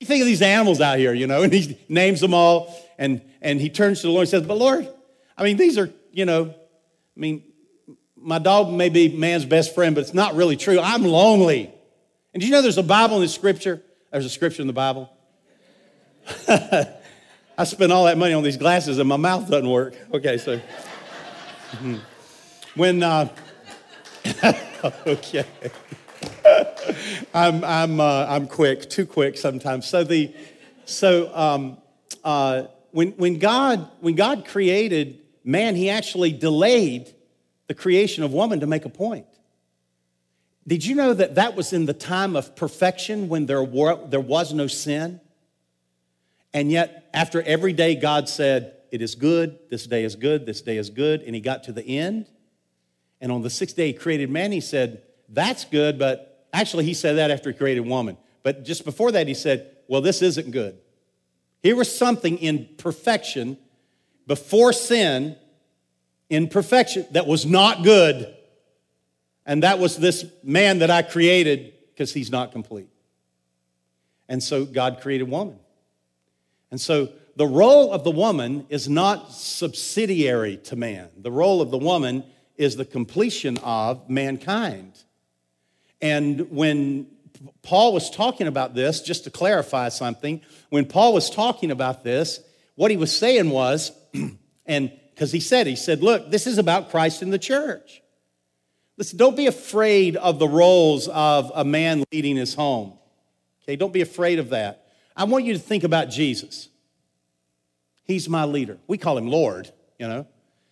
You 0.00 0.06
think 0.06 0.20
of 0.20 0.26
these 0.26 0.42
animals 0.42 0.80
out 0.80 0.98
here, 0.98 1.14
you 1.14 1.26
know, 1.26 1.42
and 1.44 1.52
he 1.52 1.78
names 1.88 2.20
them 2.20 2.34
all. 2.34 2.74
And, 2.98 3.22
and 3.40 3.60
he 3.60 3.68
turns 3.70 4.00
to 4.00 4.06
the 4.06 4.12
Lord 4.12 4.22
and 4.22 4.30
says, 4.30 4.46
But 4.46 4.58
Lord, 4.58 4.88
I 5.36 5.44
mean, 5.44 5.56
these 5.56 5.78
are, 5.78 5.90
you 6.12 6.24
know, 6.24 6.46
I 6.46 7.20
mean, 7.20 7.42
my 8.16 8.38
dog 8.38 8.72
may 8.72 8.88
be 8.88 9.08
man's 9.08 9.44
best 9.44 9.74
friend, 9.74 9.94
but 9.94 10.02
it's 10.02 10.14
not 10.14 10.34
really 10.34 10.56
true. 10.56 10.80
I'm 10.80 11.04
lonely. 11.04 11.72
And 12.32 12.40
do 12.40 12.46
you 12.46 12.52
know 12.52 12.62
there's 12.62 12.78
a 12.78 12.82
Bible 12.82 13.16
in 13.16 13.22
the 13.22 13.28
scripture? 13.28 13.82
There's 14.10 14.24
a 14.24 14.30
scripture 14.30 14.62
in 14.62 14.66
the 14.66 14.72
Bible. 14.72 15.10
I 16.48 17.64
spent 17.64 17.92
all 17.92 18.06
that 18.06 18.18
money 18.18 18.32
on 18.32 18.42
these 18.42 18.56
glasses 18.56 18.98
and 18.98 19.08
my 19.08 19.16
mouth 19.16 19.48
doesn't 19.48 19.68
work. 19.68 19.94
Okay, 20.12 20.38
so 20.38 20.60
when 22.74 23.02
uh, 23.02 23.28
okay, 25.06 25.44
I'm 27.34 27.62
I'm 27.62 28.00
uh, 28.00 28.26
I'm 28.28 28.46
quick, 28.46 28.88
too 28.88 29.06
quick 29.06 29.36
sometimes. 29.36 29.86
So 29.86 30.02
the 30.02 30.34
so 30.84 31.34
um, 31.36 31.78
uh, 32.24 32.64
when 32.94 33.08
when 33.12 33.38
God 33.40 33.90
when 34.00 34.14
God 34.14 34.46
created 34.46 35.18
man, 35.42 35.74
He 35.74 35.90
actually 35.90 36.32
delayed 36.32 37.12
the 37.66 37.74
creation 37.74 38.22
of 38.22 38.32
woman 38.32 38.60
to 38.60 38.66
make 38.66 38.84
a 38.84 38.88
point. 38.88 39.26
Did 40.66 40.84
you 40.84 40.94
know 40.94 41.12
that 41.12 41.34
that 41.34 41.56
was 41.56 41.72
in 41.72 41.86
the 41.86 41.92
time 41.92 42.36
of 42.36 42.56
perfection 42.56 43.28
when 43.28 43.46
there, 43.46 43.62
were, 43.62 43.98
there 44.06 44.20
was 44.20 44.54
no 44.54 44.66
sin? 44.66 45.20
And 46.54 46.70
yet, 46.70 47.10
after 47.12 47.42
every 47.42 47.72
day, 47.72 47.96
God 47.96 48.28
said, 48.28 48.76
It 48.92 49.02
is 49.02 49.16
good, 49.16 49.58
this 49.70 49.86
day 49.86 50.04
is 50.04 50.14
good, 50.14 50.46
this 50.46 50.62
day 50.62 50.78
is 50.78 50.88
good. 50.88 51.22
And 51.22 51.34
he 51.34 51.40
got 51.40 51.64
to 51.64 51.72
the 51.72 51.84
end. 51.84 52.26
And 53.20 53.32
on 53.32 53.42
the 53.42 53.50
sixth 53.50 53.76
day, 53.76 53.88
he 53.88 53.92
created 53.92 54.30
man. 54.30 54.52
He 54.52 54.60
said, 54.60 55.02
That's 55.28 55.64
good, 55.64 55.98
but 55.98 56.46
actually, 56.52 56.84
he 56.84 56.94
said 56.94 57.16
that 57.16 57.32
after 57.32 57.50
he 57.50 57.58
created 57.58 57.80
woman. 57.80 58.16
But 58.44 58.64
just 58.64 58.84
before 58.84 59.10
that, 59.12 59.26
he 59.26 59.34
said, 59.34 59.76
Well, 59.88 60.00
this 60.00 60.22
isn't 60.22 60.52
good. 60.52 60.78
Here 61.64 61.74
was 61.74 61.96
something 61.96 62.36
in 62.36 62.68
perfection 62.76 63.56
before 64.26 64.74
sin, 64.74 65.34
in 66.28 66.48
perfection, 66.48 67.06
that 67.12 67.26
was 67.26 67.46
not 67.46 67.82
good. 67.82 68.34
And 69.46 69.62
that 69.62 69.78
was 69.78 69.96
this 69.96 70.26
man 70.42 70.80
that 70.80 70.90
I 70.90 71.00
created 71.00 71.72
because 71.88 72.12
he's 72.12 72.30
not 72.30 72.52
complete. 72.52 72.90
And 74.28 74.42
so 74.42 74.66
God 74.66 75.00
created 75.00 75.30
woman. 75.30 75.58
And 76.70 76.78
so 76.78 77.08
the 77.34 77.46
role 77.46 77.94
of 77.94 78.04
the 78.04 78.10
woman 78.10 78.66
is 78.68 78.86
not 78.86 79.32
subsidiary 79.32 80.58
to 80.64 80.76
man. 80.76 81.08
The 81.16 81.32
role 81.32 81.62
of 81.62 81.70
the 81.70 81.78
woman 81.78 82.24
is 82.58 82.76
the 82.76 82.84
completion 82.84 83.56
of 83.62 84.10
mankind. 84.10 85.02
And 86.02 86.50
when 86.50 87.06
Paul 87.62 87.92
was 87.92 88.10
talking 88.10 88.46
about 88.46 88.74
this, 88.74 89.00
just 89.00 89.24
to 89.24 89.30
clarify 89.30 89.88
something, 89.88 90.40
when 90.70 90.86
Paul 90.86 91.12
was 91.12 91.30
talking 91.30 91.70
about 91.70 92.04
this, 92.04 92.40
what 92.74 92.90
he 92.90 92.96
was 92.96 93.16
saying 93.16 93.50
was, 93.50 93.92
and 94.66 94.92
because 95.14 95.30
he 95.30 95.40
said, 95.40 95.66
he 95.66 95.76
said, 95.76 96.02
look, 96.02 96.30
this 96.30 96.46
is 96.46 96.58
about 96.58 96.90
Christ 96.90 97.22
in 97.22 97.30
the 97.30 97.38
church. 97.38 98.02
Listen, 98.96 99.18
don't 99.18 99.36
be 99.36 99.46
afraid 99.46 100.16
of 100.16 100.38
the 100.38 100.48
roles 100.48 101.08
of 101.08 101.50
a 101.54 101.64
man 101.64 102.04
leading 102.12 102.36
his 102.36 102.54
home. 102.54 102.94
Okay, 103.62 103.76
don't 103.76 103.92
be 103.92 104.02
afraid 104.02 104.38
of 104.38 104.50
that. 104.50 104.86
I 105.16 105.24
want 105.24 105.44
you 105.44 105.52
to 105.52 105.58
think 105.58 105.84
about 105.84 106.10
Jesus. 106.10 106.68
He's 108.04 108.28
my 108.28 108.44
leader. 108.44 108.78
We 108.86 108.98
call 108.98 109.16
him 109.16 109.28
Lord, 109.28 109.70
you 109.98 110.06
know. 110.06 110.26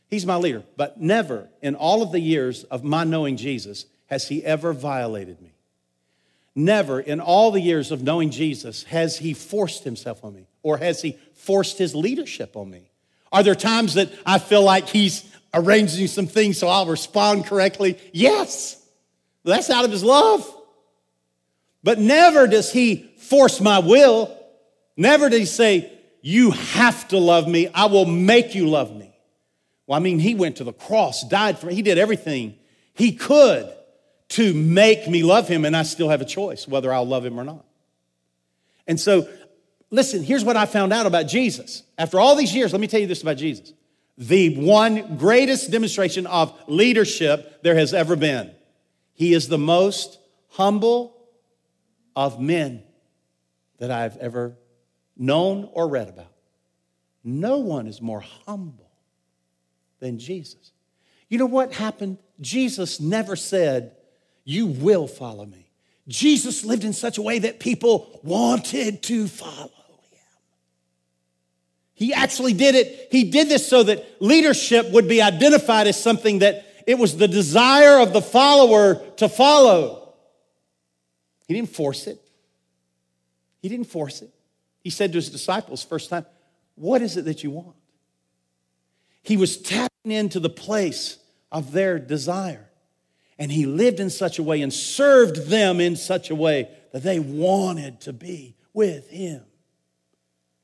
He's 0.09 0.27
my 0.27 0.37
leader. 0.37 0.63
But 0.77 1.01
never 1.01 1.49
in 1.63 1.75
all 1.75 2.03
of 2.03 2.13
the 2.13 2.21
years 2.21 2.65
of 2.65 2.85
my 2.85 3.05
knowing 3.05 3.37
Jesus 3.37 3.87
has 4.07 4.29
he 4.29 4.45
ever 4.45 4.73
violated 4.73 5.41
me. 5.41 5.52
Never 6.55 7.01
in 7.01 7.21
all 7.21 7.51
the 7.51 7.61
years 7.61 7.91
of 7.91 8.03
knowing 8.03 8.31
Jesus 8.31 8.83
has 8.85 9.19
he 9.19 9.33
forced 9.33 9.85
himself 9.85 10.23
on 10.25 10.35
me 10.35 10.47
or 10.63 10.77
has 10.77 11.01
he 11.01 11.17
forced 11.35 11.79
his 11.79 11.95
leadership 11.95 12.57
on 12.57 12.71
me. 12.71 12.91
Are 13.33 13.43
there 13.43 13.55
times 13.55 13.95
that 13.95 14.13
I 14.27 14.39
feel 14.39 14.63
like 14.63 14.89
he's 14.89 15.25
arranging 15.55 16.07
some 16.07 16.27
things 16.27 16.59
so 16.59 16.69
I'll 16.69 16.87
respond 16.87 17.47
correctly? 17.47 17.99
Yes. 18.13 18.79
That's 19.45 19.71
out 19.71 19.85
of 19.85 19.91
his 19.91 20.05
love. 20.05 20.47
But 21.83 21.99
never 21.99 22.47
does 22.47 22.71
he 22.71 23.11
force 23.17 23.61
my 23.61 23.79
will. 23.79 24.37
Never 24.97 25.31
does 25.31 25.41
he 25.41 25.47
say, 25.47 25.93
You 26.21 26.51
have 26.51 27.09
to 27.09 27.19
love 27.19 27.49
me. 27.49 27.69
I 27.69 27.87
will 27.87 28.05
make 28.05 28.55
you 28.55 28.69
love 28.69 28.95
me. 28.95 29.15
Well, 29.87 29.97
I 29.97 30.03
mean, 30.03 30.19
he 30.19 30.35
went 30.35 30.57
to 30.57 30.65
the 30.65 30.73
cross, 30.73 31.27
died 31.27 31.59
for 31.59 31.67
me. 31.67 31.75
He 31.75 31.83
did 31.83 31.99
everything 31.99 32.57
he 32.95 33.13
could 33.13 33.73
to 34.33 34.55
make 34.55 35.09
me 35.09 35.23
love 35.23 35.47
him, 35.47 35.65
and 35.65 35.77
I 35.77 35.83
still 35.83 36.09
have 36.09 36.21
a 36.21 36.25
choice 36.25 36.67
whether 36.67 36.93
I'll 36.93 37.07
love 37.07 37.25
him 37.25 37.39
or 37.39 37.45
not. 37.45 37.67
And 38.87 38.99
so, 38.99 39.29
listen, 39.91 40.23
here's 40.23 40.45
what 40.45 40.57
I 40.57 40.67
found 40.67 40.93
out 40.93 41.07
about 41.07 41.29
Jesus. 41.29 41.83
After 41.99 42.19
all 42.19 42.35
these 42.35 42.55
years, 42.55 42.73
let 42.73 42.81
me 42.81 42.87
tell 42.87 43.01
you 43.01 43.07
this 43.07 43.23
about 43.23 43.37
Jesus 43.37 43.73
the 44.19 44.57
one 44.57 45.17
greatest 45.17 45.71
demonstration 45.71 46.27
of 46.27 46.55
leadership 46.69 47.63
there 47.63 47.77
has 47.77 47.95
ever 47.95 48.15
been. 48.15 48.51
He 49.15 49.33
is 49.33 49.49
the 49.49 49.59
most 49.59 50.19
humble 50.51 51.17
of 52.15 52.41
men 52.41 52.83
that 53.79 53.91
I've 53.91 54.17
ever 54.19 54.57
known 55.17 55.69
or 55.73 55.89
read 55.89 56.09
about. 56.09 56.33
No 57.25 57.59
one 57.59 57.87
is 57.87 58.03
more 58.03 58.21
humble 58.47 58.91
than 59.99 60.19
Jesus. 60.19 60.73
You 61.29 61.39
know 61.39 61.47
what 61.47 61.73
happened? 61.73 62.19
Jesus 62.41 63.01
never 63.01 63.37
said, 63.37 63.97
You 64.45 64.67
will 64.67 65.07
follow 65.07 65.47
me. 65.47 65.71
Jesus 66.09 66.65
lived 66.65 66.85
in 66.85 66.93
such 66.93 67.19
a 67.19 67.23
way 67.23 67.39
that 67.41 67.61
people 67.61 68.21
wanted 68.23 69.03
to 69.05 69.29
follow 69.29 69.71
him. 70.11 70.21
He 71.95 72.13
actually 72.13 72.53
did 72.53 72.75
it. 72.75 73.09
He 73.13 73.31
did 73.31 73.49
this 73.49 73.69
so 73.69 73.85
that 73.85 74.21
leadership 74.21 74.91
would 74.91 75.09
be 75.09 75.23
identified 75.23 75.87
as 75.87 76.03
something 76.03 76.41
that 76.41 76.67
it 76.87 76.99
was 76.99 77.17
the 77.17 77.29
desire 77.29 78.01
of 78.01 78.13
the 78.13 78.23
follower 78.23 78.97
to 79.19 79.29
follow. 79.29 80.15
He 81.47 81.55
didn't 81.55 81.71
force 81.71 82.07
it. 82.09 82.21
He 83.61 83.69
didn't 83.69 83.87
force 83.87 84.23
it. 84.23 84.31
He 84.81 84.91
said 84.91 85.13
to 85.13 85.19
his 85.19 85.31
disciples, 85.31 85.85
first 85.85 86.11
time, 86.11 86.27
What 86.75 87.03
is 87.03 87.17
it 87.17 87.25
that 87.27 87.45
you 87.45 87.53
want? 87.53 87.77
He 89.23 89.37
was 89.37 89.57
tapping 89.57 90.11
into 90.11 90.41
the 90.41 90.51
place 90.51 91.19
of 91.53 91.71
their 91.71 92.01
desire. 92.01 92.69
And 93.43 93.51
he 93.51 93.67
lived 93.67 93.99
in 93.99 94.09
such 94.09 94.39
a 94.39 94.43
way 94.45 94.63
and 94.63 94.73
served 94.73 95.49
them 95.49 95.81
in 95.81 95.97
such 95.97 96.31
a 96.31 96.35
way 96.35 96.69
that 96.93 97.03
they 97.03 97.19
wanted 97.19 98.01
to 98.03 98.13
be 98.13 98.55
with 98.73 99.11
him. 99.11 99.43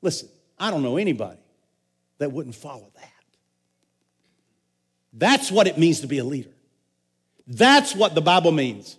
Listen, 0.01 0.29
I 0.57 0.71
don't 0.71 0.81
know 0.81 0.95
anybody 0.95 1.41
that 2.19 2.31
wouldn't 2.31 2.55
follow 2.55 2.89
that. 2.95 3.25
That's 5.11 5.51
what 5.51 5.67
it 5.67 5.77
means 5.77 5.99
to 5.99 6.07
be 6.07 6.19
a 6.19 6.23
leader. 6.23 6.53
That's 7.47 7.93
what 7.93 8.15
the 8.15 8.21
Bible 8.21 8.53
means 8.53 8.97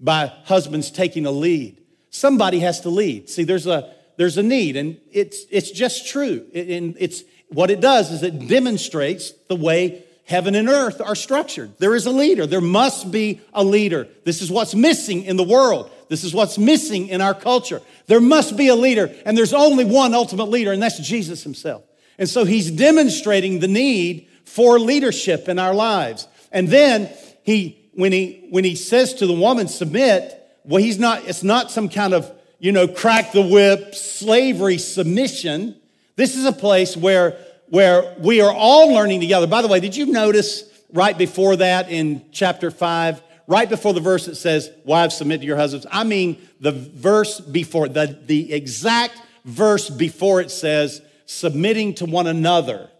by 0.00 0.26
husbands 0.46 0.90
taking 0.90 1.24
a 1.24 1.30
lead. 1.30 1.80
Somebody 2.10 2.58
has 2.58 2.80
to 2.80 2.88
lead. 2.88 3.30
See, 3.30 3.44
there's 3.44 3.68
a 3.68 3.94
there's 4.16 4.36
a 4.36 4.42
need, 4.42 4.74
and 4.74 4.98
it's 5.12 5.44
it's 5.48 5.70
just 5.70 6.08
true. 6.08 6.44
And 6.52 6.96
it's 6.98 7.22
what 7.50 7.70
it 7.70 7.80
does 7.80 8.10
is 8.10 8.24
it 8.24 8.48
demonstrates 8.48 9.30
the 9.46 9.54
way 9.54 10.06
heaven 10.24 10.54
and 10.54 10.68
earth 10.68 11.00
are 11.00 11.14
structured. 11.14 11.72
There 11.78 11.94
is 11.94 12.06
a 12.06 12.10
leader. 12.10 12.46
There 12.46 12.60
must 12.60 13.10
be 13.10 13.40
a 13.52 13.64
leader. 13.64 14.08
This 14.24 14.42
is 14.42 14.50
what's 14.50 14.74
missing 14.74 15.24
in 15.24 15.36
the 15.36 15.44
world. 15.44 15.90
This 16.08 16.24
is 16.24 16.34
what's 16.34 16.58
missing 16.58 17.08
in 17.08 17.20
our 17.20 17.34
culture. 17.34 17.80
There 18.06 18.20
must 18.20 18.56
be 18.56 18.68
a 18.68 18.74
leader, 18.74 19.14
and 19.24 19.36
there's 19.36 19.54
only 19.54 19.84
one 19.84 20.14
ultimate 20.14 20.50
leader, 20.50 20.72
and 20.72 20.82
that's 20.82 20.98
Jesus 20.98 21.42
himself. 21.42 21.84
And 22.18 22.28
so 22.28 22.44
he's 22.44 22.70
demonstrating 22.70 23.60
the 23.60 23.68
need 23.68 24.28
for 24.44 24.78
leadership 24.78 25.48
in 25.48 25.58
our 25.58 25.74
lives. 25.74 26.28
And 26.50 26.68
then 26.68 27.10
he, 27.42 27.88
when 27.94 28.12
he, 28.12 28.46
when 28.50 28.64
he 28.64 28.74
says 28.74 29.14
to 29.14 29.26
the 29.26 29.32
woman, 29.32 29.68
submit, 29.68 30.38
well, 30.64 30.82
he's 30.82 30.98
not, 30.98 31.26
it's 31.26 31.42
not 31.42 31.70
some 31.70 31.88
kind 31.88 32.12
of, 32.12 32.30
you 32.58 32.72
know, 32.72 32.86
crack 32.86 33.32
the 33.32 33.42
whip, 33.42 33.94
slavery 33.94 34.78
submission. 34.78 35.74
This 36.16 36.36
is 36.36 36.44
a 36.44 36.52
place 36.52 36.96
where, 36.96 37.38
where 37.72 38.14
we 38.18 38.42
are 38.42 38.52
all 38.52 38.92
learning 38.92 39.18
together. 39.18 39.46
By 39.46 39.62
the 39.62 39.68
way, 39.68 39.80
did 39.80 39.96
you 39.96 40.04
notice 40.04 40.64
right 40.92 41.16
before 41.16 41.56
that 41.56 41.88
in 41.88 42.22
chapter 42.30 42.70
five, 42.70 43.22
right 43.46 43.66
before 43.66 43.94
the 43.94 44.00
verse 44.00 44.26
that 44.26 44.34
says, 44.34 44.70
Wives, 44.84 45.16
submit 45.16 45.40
to 45.40 45.46
your 45.46 45.56
husbands? 45.56 45.86
I 45.90 46.04
mean, 46.04 46.36
the 46.60 46.72
verse 46.72 47.40
before, 47.40 47.88
the, 47.88 48.18
the 48.26 48.52
exact 48.52 49.16
verse 49.46 49.88
before 49.88 50.42
it 50.42 50.50
says, 50.50 51.00
submitting 51.24 51.94
to 51.94 52.04
one 52.04 52.26
another. 52.26 52.90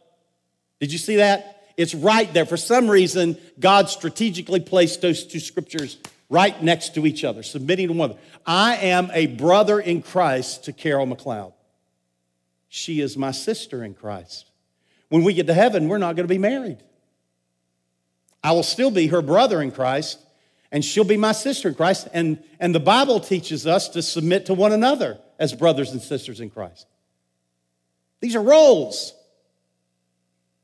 Did 0.81 0.91
you 0.91 0.99
see 0.99 1.17
that? 1.17 1.67
It's 1.77 1.95
right 1.95 2.33
there. 2.33 2.47
For 2.47 2.57
some 2.57 2.89
reason, 2.89 3.37
God 3.61 3.91
strategically 3.91 4.61
placed 4.61 5.03
those 5.03 5.27
two 5.27 5.41
scriptures 5.41 5.99
right 6.31 6.63
next 6.63 6.95
to 6.95 7.05
each 7.05 7.25
other, 7.25 7.43
submitting 7.43 7.89
to 7.89 7.93
one 7.93 8.11
another. 8.13 8.23
I 8.47 8.77
am 8.77 9.11
a 9.13 9.27
brother 9.27 9.79
in 9.79 10.01
Christ 10.01 10.65
to 10.65 10.73
Carol 10.73 11.07
McLeod. 11.07 11.53
She 12.71 13.03
is 13.03 13.19
my 13.19 13.33
sister 13.33 13.85
in 13.85 13.93
Christ. 13.93 14.47
When 15.13 15.25
we 15.25 15.35
get 15.35 15.47
to 15.49 15.53
heaven, 15.53 15.89
we're 15.89 15.99
not 15.99 16.17
going 16.17 16.27
to 16.27 16.35
be 16.35 16.39
married. 16.39 16.79
I 18.43 18.53
will 18.53 18.63
still 18.63 18.91
be 18.91 19.09
her 19.09 19.21
brother 19.21 19.61
in 19.61 19.71
Christ, 19.71 20.19
and 20.71 20.83
she'll 20.83 21.05
be 21.05 21.19
my 21.19 21.33
sister 21.33 21.69
in 21.69 21.75
Christ. 21.75 22.09
And, 22.15 22.43
and 22.59 22.75
the 22.75 22.81
Bible 22.81 23.21
teaches 23.21 23.67
us 23.67 23.91
to 23.91 24.01
submit 24.01 24.47
to 24.47 24.55
one 24.55 24.73
another 24.73 25.19
as 25.39 25.53
brothers 25.53 25.93
and 25.93 26.01
sisters 26.01 26.41
in 26.41 26.49
Christ. 26.49 26.87
These 28.21 28.35
are 28.37 28.43
roles. 28.43 29.13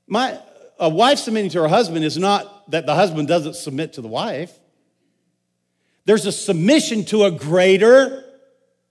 My, 0.06 0.40
a 0.80 0.88
wife 0.88 1.18
submitting 1.18 1.50
to 1.50 1.60
her 1.60 1.68
husband 1.68 2.06
is 2.06 2.16
not 2.16 2.70
that 2.70 2.86
the 2.86 2.94
husband 2.94 3.28
doesn't 3.28 3.54
submit 3.54 3.92
to 3.92 4.00
the 4.00 4.08
wife. 4.08 4.58
There's 6.06 6.24
a 6.24 6.32
submission 6.32 7.04
to 7.06 7.24
a 7.24 7.30
greater 7.30 8.24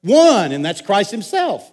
one, 0.04 0.52
and 0.52 0.64
that's 0.64 0.82
Christ 0.82 1.10
Himself. 1.10 1.68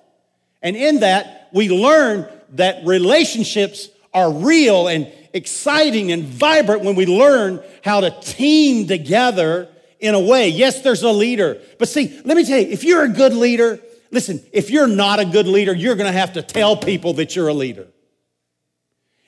And 0.63 0.75
in 0.75 1.01
that, 1.01 1.51
we 1.53 1.69
learn 1.69 2.27
that 2.55 2.85
relationships 2.87 3.89
are 4.13 4.33
real 4.33 4.89
and 4.89 5.11
exciting 5.33 6.13
and 6.13 6.25
vibrant 6.25 6.83
when 6.83 6.95
we 6.95 7.07
learn 7.07 7.63
how 7.85 8.01
to 8.01 8.11
team 8.21 8.87
together 8.87 9.69
in 9.99 10.15
a 10.15 10.21
way. 10.21 10.49
Yes, 10.49 10.81
there's 10.81 11.03
a 11.03 11.11
leader. 11.11 11.61
But 11.79 11.89
see, 11.89 12.21
let 12.25 12.37
me 12.37 12.45
tell 12.45 12.59
you, 12.59 12.69
if 12.69 12.85
you're 12.85 13.05
a 13.05 13.09
good 13.09 13.35
leader, 13.35 13.81
listen, 14.11 14.41
if 14.53 14.71
you're 14.71 14.87
not 14.87 15.19
a 15.19 15.25
good 15.25 15.47
leader, 15.47 15.75
you're 15.75 15.97
going 15.97 16.11
to 16.13 16.19
have 16.19 16.35
to 16.35 16.43
tell 16.43 16.77
people 16.77 17.15
that 17.15 17.35
you're 17.35 17.49
a 17.49 17.55
leader. 17.55 17.89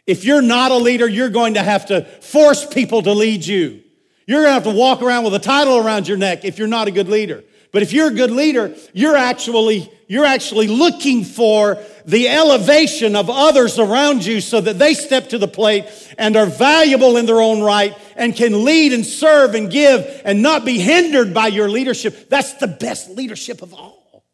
If 0.07 0.25
you're 0.25 0.43
not 0.43 0.71
a 0.71 0.77
leader, 0.77 1.09
you're 1.09 1.31
going 1.31 1.55
to 1.55 1.63
have 1.63 1.87
to 1.87 2.05
force 2.05 2.65
people 2.65 3.03
to 3.03 3.13
lead 3.13 3.45
you. 3.45 3.83
You're 4.27 4.43
going 4.43 4.51
to 4.51 4.55
have 4.55 4.65
to 4.65 4.79
walk 4.79 5.03
around 5.03 5.25
with 5.25 5.35
a 5.35 5.41
title 5.41 5.77
around 5.79 6.07
your 6.07 6.17
neck 6.17 6.45
if 6.45 6.59
you're 6.59 6.69
not 6.69 6.87
a 6.87 6.93
good 6.93 7.09
leader. 7.09 7.43
But 7.73 7.83
if 7.83 7.93
you're 7.93 8.09
a 8.09 8.15
good 8.15 8.31
leader, 8.31 8.75
you're 8.93 9.17
actually, 9.17 9.91
you're 10.07 10.25
actually 10.25 10.69
looking 10.69 11.25
for 11.25 11.79
the 12.05 12.29
elevation 12.29 13.17
of 13.17 13.29
others 13.29 13.79
around 13.79 14.25
you 14.25 14.41
so 14.41 14.61
that 14.61 14.79
they 14.79 14.95
step 14.95 15.31
to 15.31 15.39
the 15.39 15.49
plate 15.49 15.87
and 16.17 16.37
are 16.37 16.47
valuable 16.47 17.17
in 17.17 17.27
their 17.27 17.41
own 17.41 17.61
right 17.61 17.97
and 18.15 18.35
can 18.35 18.65
lead 18.65 18.93
and 18.93 19.05
serve 19.05 19.55
and 19.55 19.71
give 19.71 20.23
and 20.25 20.43
not 20.43 20.65
be 20.65 20.79
hindered 20.79 21.35
by 21.35 21.49
your 21.49 21.69
leadership. 21.69 22.29
That's 22.29 22.55
the 22.55 22.69
best 22.69 23.11
leadership 23.11 23.63
of 23.63 23.75
all. 23.75 24.25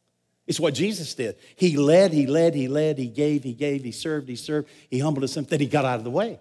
It's 0.46 0.60
what 0.60 0.74
Jesus 0.74 1.14
did. 1.14 1.36
He 1.56 1.76
led, 1.76 2.12
he 2.12 2.26
led, 2.26 2.54
he 2.54 2.68
led, 2.68 2.98
he 2.98 3.06
gave, 3.06 3.42
he 3.42 3.54
gave, 3.54 3.84
he 3.84 3.92
served, 3.92 4.28
he 4.28 4.36
served, 4.36 4.68
he 4.90 4.98
humbled 4.98 5.22
himself, 5.22 5.48
then 5.48 5.60
he 5.60 5.66
got 5.66 5.84
out 5.84 5.98
of 5.98 6.04
the 6.04 6.10
way 6.10 6.40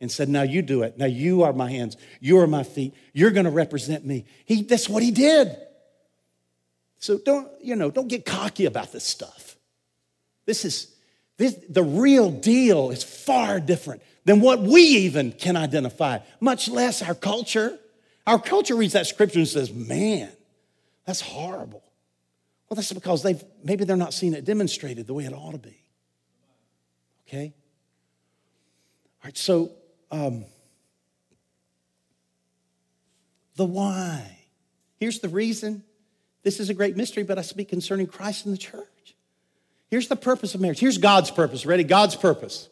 and 0.00 0.10
said, 0.10 0.28
Now 0.28 0.42
you 0.42 0.60
do 0.60 0.82
it. 0.82 0.98
Now 0.98 1.06
you 1.06 1.44
are 1.44 1.52
my 1.52 1.70
hands, 1.70 1.96
you 2.20 2.40
are 2.40 2.46
my 2.46 2.64
feet, 2.64 2.94
you're 3.14 3.30
gonna 3.30 3.50
represent 3.50 4.04
me. 4.04 4.26
He, 4.44 4.62
that's 4.62 4.88
what 4.88 5.02
he 5.02 5.12
did. 5.12 5.56
So 7.02 7.18
don't, 7.18 7.48
you 7.60 7.74
know, 7.74 7.90
don't 7.90 8.06
get 8.06 8.24
cocky 8.24 8.64
about 8.64 8.92
this 8.92 9.02
stuff. 9.02 9.56
This 10.46 10.64
is 10.64 10.94
this, 11.36 11.58
the 11.68 11.82
real 11.82 12.30
deal 12.30 12.90
is 12.90 13.02
far 13.02 13.58
different 13.58 14.02
than 14.24 14.40
what 14.40 14.60
we 14.60 14.82
even 14.82 15.32
can 15.32 15.56
identify, 15.56 16.20
much 16.38 16.68
less 16.68 17.02
our 17.02 17.16
culture. 17.16 17.76
Our 18.24 18.38
culture 18.38 18.76
reads 18.76 18.92
that 18.92 19.08
scripture 19.08 19.40
and 19.40 19.48
says, 19.48 19.72
man, 19.72 20.30
that's 21.04 21.20
horrible. 21.20 21.82
Well, 22.68 22.76
that's 22.76 22.92
because 22.92 23.24
they've 23.24 23.42
maybe 23.64 23.84
they're 23.84 23.96
not 23.96 24.14
seeing 24.14 24.32
it 24.32 24.44
demonstrated 24.44 25.08
the 25.08 25.14
way 25.14 25.24
it 25.24 25.32
ought 25.32 25.52
to 25.52 25.58
be. 25.58 25.82
Okay? 27.26 27.52
All 29.22 29.24
right, 29.24 29.36
so 29.36 29.72
um, 30.12 30.44
the 33.56 33.64
why. 33.64 34.38
Here's 34.98 35.18
the 35.18 35.28
reason. 35.28 35.82
This 36.42 36.60
is 36.60 36.70
a 36.70 36.74
great 36.74 36.96
mystery, 36.96 37.22
but 37.22 37.38
I 37.38 37.42
speak 37.42 37.68
concerning 37.68 38.06
Christ 38.06 38.46
and 38.46 38.54
the 38.54 38.58
church. 38.58 39.14
Here's 39.88 40.08
the 40.08 40.16
purpose 40.16 40.54
of 40.54 40.60
marriage. 40.60 40.80
Here's 40.80 40.98
God's 40.98 41.30
purpose. 41.30 41.66
Ready? 41.66 41.84
God's 41.84 42.16
purpose 42.16 42.68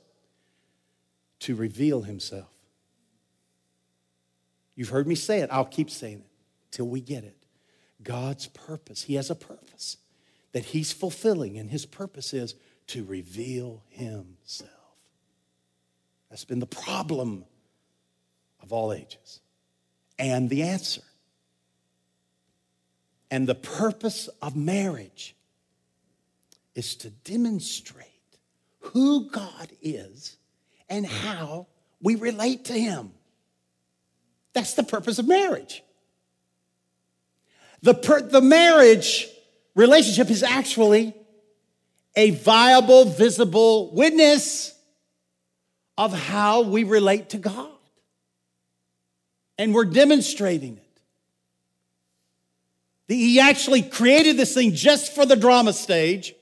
to 1.40 1.54
reveal 1.54 2.02
himself. 2.02 2.48
You've 4.74 4.88
heard 4.88 5.06
me 5.06 5.14
say 5.14 5.40
it. 5.40 5.50
I'll 5.52 5.64
keep 5.64 5.90
saying 5.90 6.20
it 6.20 6.26
till 6.70 6.88
we 6.88 7.00
get 7.00 7.24
it. 7.24 7.36
God's 8.02 8.46
purpose. 8.46 9.02
He 9.02 9.14
has 9.14 9.30
a 9.30 9.34
purpose 9.34 9.98
that 10.52 10.64
He's 10.64 10.92
fulfilling, 10.92 11.58
and 11.58 11.70
His 11.70 11.86
purpose 11.86 12.32
is 12.32 12.54
to 12.88 13.04
reveal 13.04 13.82
Himself. 13.88 14.70
That's 16.30 16.44
been 16.44 16.60
the 16.60 16.66
problem 16.66 17.44
of 18.62 18.72
all 18.72 18.92
ages 18.92 19.40
and 20.18 20.48
the 20.48 20.62
answer. 20.62 21.02
And 23.30 23.46
the 23.46 23.54
purpose 23.54 24.28
of 24.42 24.56
marriage 24.56 25.36
is 26.74 26.96
to 26.96 27.10
demonstrate 27.10 28.06
who 28.80 29.30
God 29.30 29.70
is 29.80 30.36
and 30.88 31.06
how 31.06 31.68
we 32.02 32.16
relate 32.16 32.66
to 32.66 32.72
Him. 32.72 33.12
That's 34.52 34.74
the 34.74 34.82
purpose 34.82 35.18
of 35.18 35.28
marriage. 35.28 35.84
The, 37.82 37.94
per, 37.94 38.20
the 38.22 38.40
marriage 38.40 39.28
relationship 39.74 40.30
is 40.30 40.42
actually 40.42 41.14
a 42.16 42.30
viable, 42.30 43.04
visible 43.04 43.94
witness 43.94 44.74
of 45.96 46.12
how 46.12 46.62
we 46.62 46.84
relate 46.84 47.30
to 47.30 47.38
God. 47.38 47.68
And 49.56 49.74
we're 49.74 49.84
demonstrating 49.84 50.78
it. 50.78 50.89
He 53.16 53.40
actually 53.40 53.82
created 53.82 54.36
this 54.36 54.54
thing 54.54 54.72
just 54.72 55.14
for 55.14 55.26
the 55.26 55.36
drama 55.36 55.72
stage, 55.72 56.32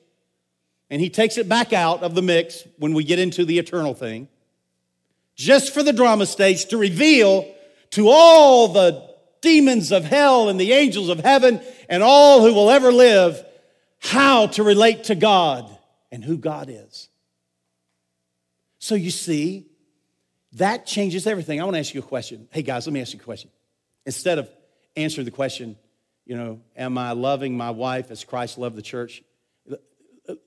and 0.90 1.00
he 1.00 1.09
takes 1.09 1.38
it 1.38 1.48
back 1.48 1.72
out 1.72 2.02
of 2.02 2.14
the 2.14 2.22
mix 2.22 2.62
when 2.78 2.92
we 2.92 3.04
get 3.04 3.18
into 3.18 3.44
the 3.44 3.59
eternal 3.59 3.94
thing, 3.94 4.28
just 5.35 5.72
for 5.72 5.83
the 5.83 5.92
drama 5.92 6.26
stage 6.26 6.66
to 6.66 6.76
reveal 6.76 7.50
to 7.90 8.09
all 8.09 8.68
the 8.68 9.09
demons 9.40 9.92
of 9.92 10.04
hell 10.04 10.48
and 10.48 10.61
the 10.61 10.72
angels 10.72 11.09
of 11.09 11.20
heaven 11.20 11.61
and 11.88 12.02
all 12.02 12.42
who 12.42 12.52
will 12.52 12.70
ever 12.70 12.92
live 12.92 13.42
how 14.00 14.46
to 14.48 14.62
relate 14.62 15.04
to 15.04 15.14
God 15.14 15.68
and 16.12 16.22
who 16.22 16.37
God 16.37 16.68
is. 16.68 17.09
So 18.78 18.94
you 18.94 19.11
see, 19.11 19.66
that 20.52 20.87
changes 20.87 21.26
everything. 21.26 21.61
I 21.61 21.64
want 21.64 21.76
to 21.76 21.81
ask 21.81 21.94
you 21.94 22.00
a 22.00 22.04
question. 22.04 22.48
Hey 22.50 22.62
guys, 22.62 22.87
let 22.87 22.92
me 22.92 23.00
ask 23.00 23.12
you 23.12 23.20
a 23.20 23.22
question. 23.22 23.50
Instead 24.04 24.38
of 24.38 24.50
answering 24.96 25.24
the 25.24 25.31
question, 25.31 25.76
you 26.28 26.36
know, 26.36 26.60
am 26.76 26.98
I 26.98 27.12
loving 27.12 27.56
my 27.56 27.70
wife 27.70 28.10
as 28.10 28.22
Christ 28.22 28.58
loved 28.58 28.76
the 28.76 28.82
church? 28.82 29.22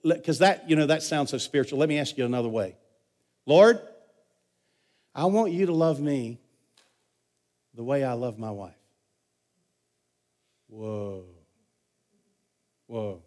Because 0.04 0.38
that, 0.40 0.70
you 0.70 0.76
know, 0.76 0.86
that 0.86 1.02
sounds 1.02 1.32
so 1.32 1.40
spiritual. 1.40 1.80
Let 1.80 1.90
me 1.90 1.98
ask 1.98 2.16
you 2.20 2.24
another 2.24 2.48
way. 2.48 2.78
Lord, 3.48 3.82
I 5.16 5.26
want 5.26 5.52
you 5.52 5.66
to 5.66 5.74
love 5.74 6.00
me 6.00 6.40
the 7.74 7.84
way 7.84 8.04
I 8.04 8.14
love 8.14 8.38
my 8.38 8.52
wife. 8.52 8.76
Whoa. 10.68 11.26
Whoa. 12.86 13.24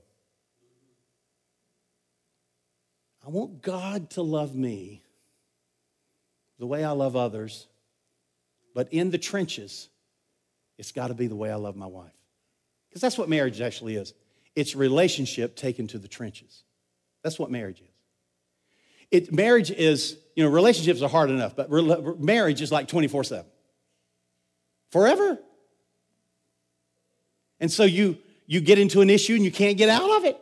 I 3.26 3.30
want 3.30 3.62
God 3.62 4.10
to 4.10 4.22
love 4.22 4.54
me 4.54 5.02
the 6.60 6.66
way 6.66 6.84
I 6.84 6.92
love 6.92 7.16
others, 7.16 7.66
but 8.76 8.92
in 8.92 9.10
the 9.10 9.18
trenches, 9.18 9.88
it's 10.78 10.92
got 10.92 11.08
to 11.08 11.14
be 11.14 11.26
the 11.26 11.34
way 11.34 11.50
I 11.50 11.56
love 11.56 11.74
my 11.74 11.86
wife. 11.86 12.12
Because 12.94 13.02
that's 13.02 13.18
what 13.18 13.28
marriage 13.28 13.60
actually 13.60 13.96
is 13.96 14.14
it's 14.54 14.76
relationship 14.76 15.56
taken 15.56 15.88
to 15.88 15.98
the 15.98 16.06
trenches. 16.06 16.62
That's 17.24 17.40
what 17.40 17.50
marriage 17.50 17.80
is. 17.80 17.88
It, 19.10 19.32
marriage 19.32 19.72
is, 19.72 20.16
you 20.36 20.44
know, 20.44 20.50
relationships 20.50 21.02
are 21.02 21.08
hard 21.08 21.28
enough, 21.28 21.56
but 21.56 21.68
re- 21.72 22.14
marriage 22.18 22.62
is 22.62 22.70
like 22.70 22.86
24 22.86 23.24
7. 23.24 23.44
Forever. 24.92 25.40
And 27.58 27.70
so 27.70 27.82
you, 27.82 28.16
you 28.46 28.60
get 28.60 28.78
into 28.78 29.00
an 29.00 29.10
issue 29.10 29.34
and 29.34 29.44
you 29.44 29.50
can't 29.50 29.76
get 29.76 29.88
out 29.88 30.18
of 30.18 30.24
it. 30.24 30.40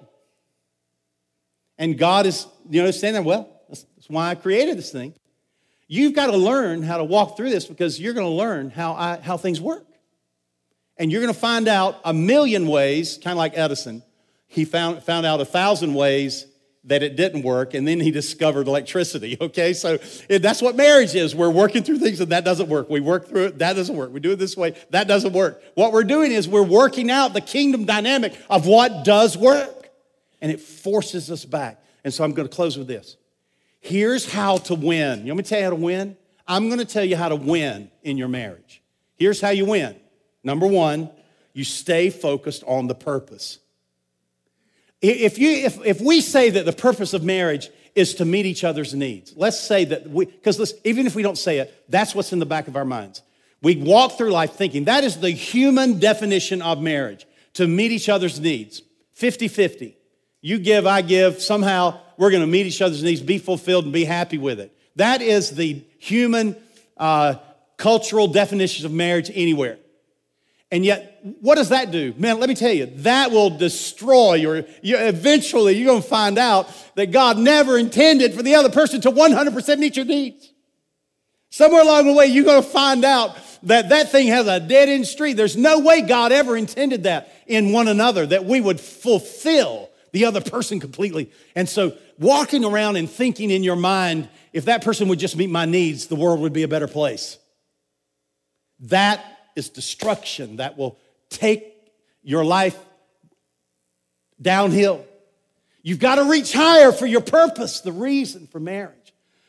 And 1.79 1.97
God 1.97 2.27
is, 2.27 2.47
you 2.69 2.83
know, 2.83 2.91
standing 2.91 3.23
there, 3.23 3.23
well, 3.23 3.63
that's, 3.69 3.85
that's 3.97 4.11
why 4.11 4.29
I 4.29 4.35
created 4.35 4.77
this 4.77 4.93
thing. 4.93 5.15
You've 5.89 6.13
got 6.13 6.27
to 6.27 6.37
learn 6.37 6.83
how 6.83 6.99
to 6.99 7.05
walk 7.05 7.39
through 7.39 7.51
this 7.51 7.65
because 7.65 7.99
you're 7.99 8.15
going 8.15 8.27
to 8.27 8.33
learn 8.33 8.69
how, 8.69 8.93
I, 8.93 9.17
how 9.17 9.39
things 9.39 9.59
work. 9.59 9.87
And 10.97 11.11
you're 11.11 11.23
going 11.23 11.33
to 11.33 11.39
find 11.39 11.69
out 11.69 12.01
a 12.05 12.13
million 12.13 12.67
ways, 12.67 13.19
kind 13.23 13.33
of 13.33 13.39
like 13.39 13.57
Edison. 13.57 14.03
He 14.47 14.65
found, 14.65 15.03
found 15.03 15.27
out 15.27 15.41
a 15.41 15.45
thousand 15.45 15.95
ways 15.95 16.47
that 16.85 17.03
it 17.03 17.17
didn't 17.17 17.43
work, 17.43 17.75
and 17.75 17.87
then 17.87 18.01
he 18.01 18.11
discovered 18.11 18.67
electricity. 18.67 19.39
Okay, 19.43 19.73
so 19.73 19.99
that's 20.29 20.63
what 20.63 20.77
marriage 20.77 21.15
is. 21.15 21.35
We're 21.35 21.51
working 21.51 21.83
through 21.83 21.99
things, 21.99 22.21
and 22.21 22.31
that 22.33 22.45
doesn't 22.45 22.69
work. 22.69 22.89
We 22.89 23.01
work 23.01 23.29
through 23.29 23.47
it, 23.47 23.59
that 23.59 23.75
doesn't 23.75 23.97
work. 23.97 24.13
We 24.13 24.21
do 24.21 24.33
it 24.33 24.37
this 24.37 24.57
way, 24.57 24.75
that 24.91 25.09
doesn't 25.09 25.33
work. 25.33 25.63
What 25.75 25.93
we're 25.93 26.05
doing 26.05 26.33
is 26.33 26.49
we're 26.49 26.63
working 26.63 27.11
out 27.11 27.35
the 27.35 27.41
kingdom 27.41 27.85
dynamic 27.85 28.39
of 28.49 28.67
what 28.67 29.05
does 29.05 29.37
work, 29.37 29.91
and 30.41 30.51
it 30.51 30.61
forces 30.61 31.31
us 31.31 31.45
back. 31.45 31.83
And 32.05 32.15
so 32.15 32.25
I'm 32.25 32.33
going 32.33 32.49
to 32.49 32.55
close 32.55 32.79
with 32.79 32.87
this. 32.87 33.17
Here's 33.81 34.31
how 34.31 34.59
to 34.59 34.75
win. 34.75 35.27
You 35.27 35.33
want 35.33 35.39
me 35.39 35.43
to 35.43 35.49
tell 35.49 35.59
you 35.59 35.65
how 35.65 35.71
to 35.71 35.77
win? 35.77 36.17
I'm 36.47 36.69
going 36.69 36.79
to 36.79 36.85
tell 36.85 37.05
you 37.05 37.17
how 37.17 37.29
to 37.29 37.37
win 37.37 37.91
in 38.03 38.17
your 38.17 38.29
marriage. 38.29 38.83
Here's 39.17 39.41
how 39.41 39.51
you 39.51 39.67
win. 39.67 39.97
Number 40.45 40.67
one, 40.67 41.11
you 41.53 41.65
stay 41.65 42.11
focused 42.11 42.65
on 42.67 42.87
the 42.87 42.95
purpose. 42.95 43.59
If, 45.01 45.39
you, 45.39 45.51
if, 45.51 45.85
if 45.85 46.01
we 46.01 46.21
say 46.21 46.51
that 46.51 46.65
the 46.65 46.73
purpose 46.73 47.13
of 47.13 47.25
marriage 47.25 47.71
is 47.95 48.15
to 48.15 48.25
meet 48.25 48.47
each 48.47 48.65
other's 48.65 48.95
needs, 48.95 49.35
let's 49.37 49.61
say 49.61 49.85
that 49.87 50.09
we, 50.09 50.27
because 50.27 50.75
even 50.85 51.07
if 51.07 51.15
we 51.15 51.23
don't 51.23 51.39
say 51.39 51.59
it, 51.59 51.85
that's 51.89 52.15
what's 52.15 52.33
in 52.33 52.39
the 52.39 52.47
back 52.47 52.69
of 52.69 52.77
our 52.77 52.85
minds. 52.85 53.23
We 53.63 53.77
walk 53.77 54.17
through 54.17 54.31
life 54.31 54.53
thinking 54.53 54.85
that 54.85 55.05
is 55.05 55.19
the 55.19 55.31
human 55.31 55.99
definition 55.99 56.63
of 56.63 56.81
marriage 56.81 57.27
to 57.55 57.67
meet 57.67 57.93
each 57.93 58.09
other's 58.09 58.41
needs 58.41 58.83
50 59.15 59.49
50. 59.49 59.97
You 60.41 60.59
give, 60.59 60.87
I 60.87 61.03
give, 61.03 61.41
somehow 61.41 62.01
we're 62.17 62.31
going 62.31 62.43
to 62.43 62.49
meet 62.49 62.67
each 62.67 62.83
other's 62.83 63.03
needs, 63.03 63.21
be 63.21 63.39
fulfilled, 63.39 63.85
and 63.85 63.93
be 63.93 64.05
happy 64.05 64.39
with 64.39 64.59
it. 64.59 64.77
That 64.97 65.23
is 65.23 65.51
the 65.51 65.85
human 65.99 66.57
uh, 66.97 67.37
cultural 67.77 68.27
definition 68.27 68.85
of 68.87 68.93
marriage 68.93 69.31
anywhere. 69.33 69.79
And 70.73 70.87
yet, 70.87 71.21
what 71.41 71.57
does 71.57 71.69
that 71.69 71.91
do? 71.91 72.15
Man, 72.17 72.41
let 72.41 72.49
me 72.49 72.55
tell 72.55 72.73
you, 72.73 72.87
that 72.87 73.31
will 73.31 73.51
destroy 73.51 74.35
your, 74.37 74.65
you, 74.81 74.97
eventually 74.97 75.75
you're 75.75 75.87
going 75.87 76.01
to 76.01 76.09
find 76.09 76.39
out 76.39 76.67
that 76.95 77.11
God 77.11 77.37
never 77.37 77.77
intended 77.77 78.33
for 78.33 78.43
the 78.43 78.55
other 78.55 78.71
person 78.71 79.03
to 79.03 79.11
100% 79.11 79.79
meet 79.79 79.97
your 79.97 80.07
needs. 80.07 80.51
Somewhere 81.51 81.83
along 81.83 82.07
the 82.07 82.15
way, 82.15 82.25
you're 82.25 82.47
going 82.47 82.63
to 82.63 82.69
find 82.69 83.05
out 83.05 83.37
that 83.65 83.91
that 83.91 84.11
thing 84.11 84.29
has 84.29 84.47
a 84.47 84.61
dead 84.61 84.89
end 84.89 85.07
street. 85.07 85.35
There's 85.35 85.59
no 85.59 85.81
way 85.81 86.01
God 86.01 86.33
ever 86.33 86.57
intended 86.57 87.03
that 87.03 87.31
in 87.47 87.73
one 87.73 87.87
another, 87.87 88.25
that 88.25 88.47
we 88.47 88.63
would 88.63 88.81
fulfill 88.81 89.91
the 90.13 90.25
other 90.25 90.41
person 90.41 90.81
completely. 90.81 91.31
And 91.55 91.69
so, 91.69 91.93
walking 92.19 92.65
around 92.65 92.97
and 92.97 93.11
thinking 93.11 93.51
in 93.51 93.63
your 93.63 93.77
mind, 93.77 94.31
if 94.55 94.65
that 94.65 94.83
person 94.83 95.09
would 95.09 95.19
just 95.19 95.37
meet 95.37 95.51
my 95.51 95.67
needs, 95.67 96.07
the 96.07 96.17
world 96.17 96.41
would 96.41 96.55
be 96.55 96.63
a 96.63 96.69
better 96.69 96.89
place. 96.89 97.37
That 98.81 99.23
is 99.57 99.69
destruction 99.69 100.57
that 100.57 100.77
will 100.77 100.99
take 101.31 101.75
your 102.23 102.45
life 102.45 102.79
downhill. 104.41 105.05
You've 105.83 105.99
got 105.99 106.17
to 106.17 106.25
reach 106.25 106.53
higher 106.53 106.93
for 106.93 107.07
your 107.07 107.21
purpose, 107.21 107.81
the 107.81 107.93
reason 107.93 108.47
for 108.47 108.61
marriage. 108.61 108.97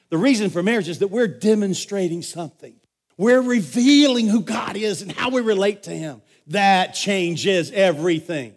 The 0.09 0.17
reason 0.17 0.49
for 0.49 0.63
marriage 0.63 0.89
is 0.89 0.99
that 0.99 1.09
we're 1.09 1.27
demonstrating 1.27 2.21
something. 2.21 2.75
We're 3.17 3.41
revealing 3.41 4.27
who 4.27 4.41
God 4.41 4.75
is 4.75 5.01
and 5.01 5.11
how 5.11 5.29
we 5.29 5.41
relate 5.41 5.83
to 5.83 5.91
Him. 5.91 6.21
That 6.47 6.93
changes 6.93 7.71
everything. 7.71 8.53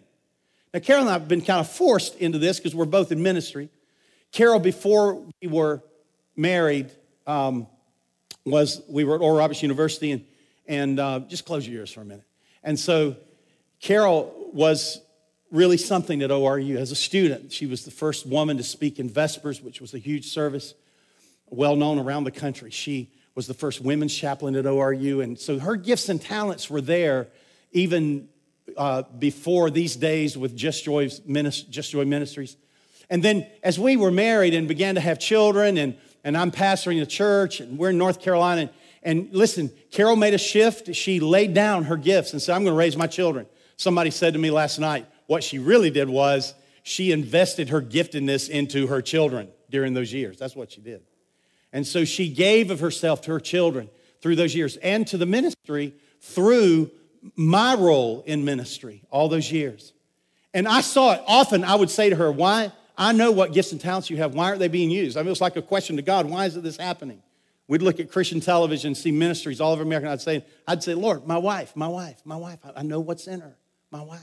Now, 0.73 0.79
Carol 0.79 1.01
and 1.01 1.09
I 1.09 1.13
have 1.13 1.27
been 1.27 1.41
kind 1.41 1.59
of 1.59 1.69
forced 1.69 2.15
into 2.17 2.39
this 2.39 2.57
because 2.57 2.75
we're 2.75 2.85
both 2.85 3.11
in 3.11 3.21
ministry. 3.21 3.69
Carol, 4.31 4.59
before 4.59 5.23
we 5.41 5.47
were 5.47 5.83
married, 6.35 6.91
um, 7.25 7.67
was 8.45 8.81
we 8.87 9.03
were 9.03 9.15
at 9.15 9.21
Oral 9.21 9.37
Roberts 9.37 9.61
University, 9.61 10.11
and 10.11 10.25
and 10.67 10.99
uh, 10.99 11.19
just 11.27 11.45
close 11.45 11.67
your 11.67 11.79
ears 11.79 11.91
for 11.91 12.01
a 12.01 12.05
minute. 12.05 12.25
And 12.63 12.79
so 12.79 13.15
Carol 13.79 14.49
was 14.53 15.01
really 15.51 15.77
something 15.77 16.21
at 16.21 16.29
ORU 16.29 16.75
as 16.75 16.91
a 16.91 16.95
student. 16.95 17.51
She 17.51 17.65
was 17.65 17.85
the 17.85 17.91
first 17.91 18.25
woman 18.25 18.57
to 18.57 18.63
speak 18.63 18.99
in 18.99 19.09
Vespers, 19.09 19.61
which 19.61 19.79
was 19.79 19.93
a 19.93 19.97
huge 19.97 20.27
service, 20.27 20.73
well 21.49 21.75
known 21.75 21.99
around 21.99 22.25
the 22.25 22.31
country. 22.31 22.71
She 22.71 23.11
was 23.35 23.47
the 23.47 23.53
first 23.53 23.81
women's 23.81 24.15
chaplain 24.15 24.55
at 24.55 24.65
ORU. 24.65 25.23
And 25.23 25.39
so 25.39 25.59
her 25.59 25.75
gifts 25.75 26.09
and 26.09 26.21
talents 26.21 26.69
were 26.69 26.81
there 26.81 27.27
even 27.71 28.27
uh, 28.75 29.03
before 29.17 29.69
these 29.69 29.95
days 29.95 30.37
with 30.37 30.55
Just, 30.55 30.83
Joy's 30.83 31.19
Just 31.19 31.91
Joy 31.91 32.03
Ministries. 32.03 32.57
And 33.09 33.23
then 33.23 33.47
as 33.63 33.79
we 33.79 33.95
were 33.95 34.11
married 34.11 34.53
and 34.53 34.67
began 34.67 34.95
to 34.95 35.01
have 35.01 35.19
children, 35.19 35.77
and, 35.77 35.95
and 36.23 36.35
I'm 36.35 36.51
pastoring 36.51 37.01
a 37.01 37.05
church, 37.05 37.61
and 37.61 37.77
we're 37.77 37.91
in 37.91 37.97
North 37.97 38.21
Carolina, 38.21 38.69
and 39.07 39.29
listen, 39.31 39.71
Carol 39.89 40.17
made 40.17 40.33
a 40.33 40.37
shift. 40.37 40.93
She 40.93 41.21
laid 41.21 41.53
down 41.53 41.85
her 41.85 41.95
gifts 41.95 42.33
and 42.33 42.41
said, 42.41 42.55
I'm 42.55 42.65
going 42.65 42.73
to 42.73 42.77
raise 42.77 42.97
my 42.97 43.07
children. 43.07 43.45
Somebody 43.77 44.11
said 44.11 44.33
to 44.33 44.39
me 44.39 44.51
last 44.51 44.79
night, 44.79 45.05
what 45.27 45.45
she 45.45 45.59
really 45.59 45.89
did 45.89 46.09
was 46.09 46.53
she 46.83 47.13
invested 47.13 47.69
her 47.69 47.81
giftedness 47.81 48.49
into 48.49 48.87
her 48.87 49.01
children 49.01 49.47
during 49.69 49.93
those 49.93 50.11
years. 50.11 50.37
That's 50.37 50.57
what 50.57 50.73
she 50.73 50.81
did. 50.81 51.03
And 51.71 51.87
so 51.87 52.03
she 52.03 52.27
gave 52.27 52.69
of 52.69 52.81
herself 52.81 53.21
to 53.21 53.31
her 53.31 53.39
children 53.39 53.89
through 54.21 54.35
those 54.35 54.53
years 54.53 54.75
and 54.75 55.07
to 55.07 55.17
the 55.17 55.25
ministry 55.25 55.93
through 56.19 56.91
my 57.37 57.75
role 57.75 58.23
in 58.27 58.43
ministry 58.43 59.03
all 59.09 59.29
those 59.29 59.49
years. 59.49 59.93
And 60.53 60.67
I 60.67 60.81
saw 60.81 61.13
it 61.13 61.23
often. 61.25 61.63
I 61.63 61.75
would 61.75 61.89
say 61.89 62.09
to 62.09 62.15
her, 62.17 62.29
Why? 62.29 62.73
I 62.97 63.13
know 63.13 63.31
what 63.31 63.53
gifts 63.53 63.71
and 63.71 63.79
talents 63.79 64.09
you 64.09 64.17
have. 64.17 64.33
Why 64.33 64.45
aren't 64.45 64.59
they 64.59 64.67
being 64.67 64.89
used? 64.89 65.15
I 65.15 65.21
mean, 65.21 65.27
it 65.27 65.29
was 65.29 65.39
like 65.39 65.55
a 65.55 65.61
question 65.61 65.95
to 65.95 66.01
God 66.01 66.25
why 66.25 66.45
is 66.45 66.61
this 66.61 66.75
happening? 66.75 67.21
We'd 67.67 67.81
look 67.81 67.99
at 67.99 68.09
Christian 68.09 68.39
television, 68.39 68.95
see 68.95 69.11
ministries 69.11 69.59
all 69.59 69.73
over 69.73 69.83
America. 69.83 70.09
I'd 70.09 70.21
say, 70.21 70.45
I'd 70.67 70.81
say, 70.81 70.93
Lord, 70.93 71.27
my 71.27 71.37
wife, 71.37 71.75
my 71.75 71.87
wife, 71.87 72.21
my 72.23 72.37
wife. 72.37 72.59
I 72.75 72.83
know 72.83 72.99
what's 73.01 73.27
in 73.27 73.41
her, 73.41 73.57
my 73.91 74.01
wife. 74.01 74.21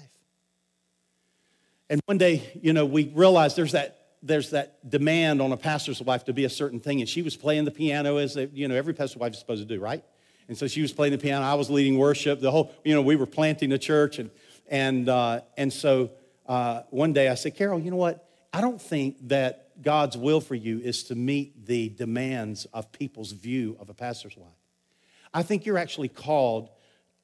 And 1.91 2.01
one 2.07 2.17
day, 2.17 2.43
you 2.63 2.73
know, 2.73 2.87
we 2.87 3.13
realized 3.15 3.57
there's 3.57 3.73
that 3.73 4.01
there's 4.23 4.51
that 4.51 4.89
demand 4.89 5.43
on 5.43 5.53
a 5.53 5.57
pastor's 5.57 6.01
wife 6.01 6.25
to 6.25 6.33
be 6.33 6.45
a 6.45 6.51
certain 6.51 6.81
thing, 6.81 7.01
and 7.01 7.09
she 7.09 7.21
was 7.21 7.37
playing 7.37 7.67
the 7.67 7.71
piano 7.71 8.17
as 8.17 8.37
you 8.55 8.67
know 8.67 8.75
every 8.75 8.95
pastor's 8.95 9.21
wife 9.21 9.35
is 9.35 9.39
supposed 9.39 9.61
to 9.61 9.69
do, 9.69 9.81
right? 9.81 10.03
And 10.49 10.57
so 10.57 10.67
she 10.67 10.81
was 10.81 10.93
playing 10.93 11.13
the 11.13 11.19
piano. 11.19 11.45
I 11.45 11.55
was 11.55 11.71
leading 11.71 11.99
worship. 11.99 12.41
The 12.41 12.51
whole, 12.51 12.73
you 12.85 12.95
know, 12.95 13.03
we 13.03 13.17
were 13.17 13.27
planting 13.27 13.71
a 13.73 13.79
church, 13.79 14.19
and 14.19 14.31
and 14.69 15.09
uh, 15.11 15.43
and 15.59 15.71
so 15.71 16.11
uh, 16.47 16.83
one 16.89 17.13
day 17.13 17.29
I 17.29 17.35
said, 17.35 17.55
Carol, 17.55 17.79
you 17.79 17.91
know 17.91 17.99
what? 17.99 18.27
I 18.53 18.63
don't 18.63 18.81
think 18.81 19.17
that 19.29 19.64
God's 19.83 20.17
will 20.17 20.41
for 20.41 20.55
you 20.55 20.81
is 20.81 21.05
to 21.05 21.15
meet 21.15 21.67
the 21.67 21.89
demands 21.89 22.67
of 22.67 22.93
people's 22.93 23.33
view 23.33 23.77
of 23.81 23.89
a 23.89 23.95
pastor's 23.95 24.37
wife. 24.37 24.49
I 25.33 25.43
think 25.43 25.67
you're 25.67 25.79
actually 25.79 26.09
called 26.09 26.69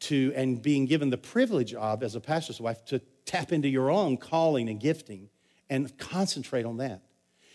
to 0.01 0.33
and 0.35 0.61
being 0.61 0.87
given 0.87 1.11
the 1.11 1.19
privilege 1.19 1.75
of, 1.75 2.03
as 2.03 2.15
a 2.15 2.21
pastor's 2.21 2.61
wife, 2.61 2.85
to 2.87 3.01
tap 3.27 3.53
into 3.53 3.69
your 3.69 3.91
own 3.91 4.17
calling 4.17 4.69
and 4.69 4.81
gifting 4.81 5.29
and 5.69 5.97
concentrate 5.99 6.65
on 6.65 6.79
that. 6.79 7.03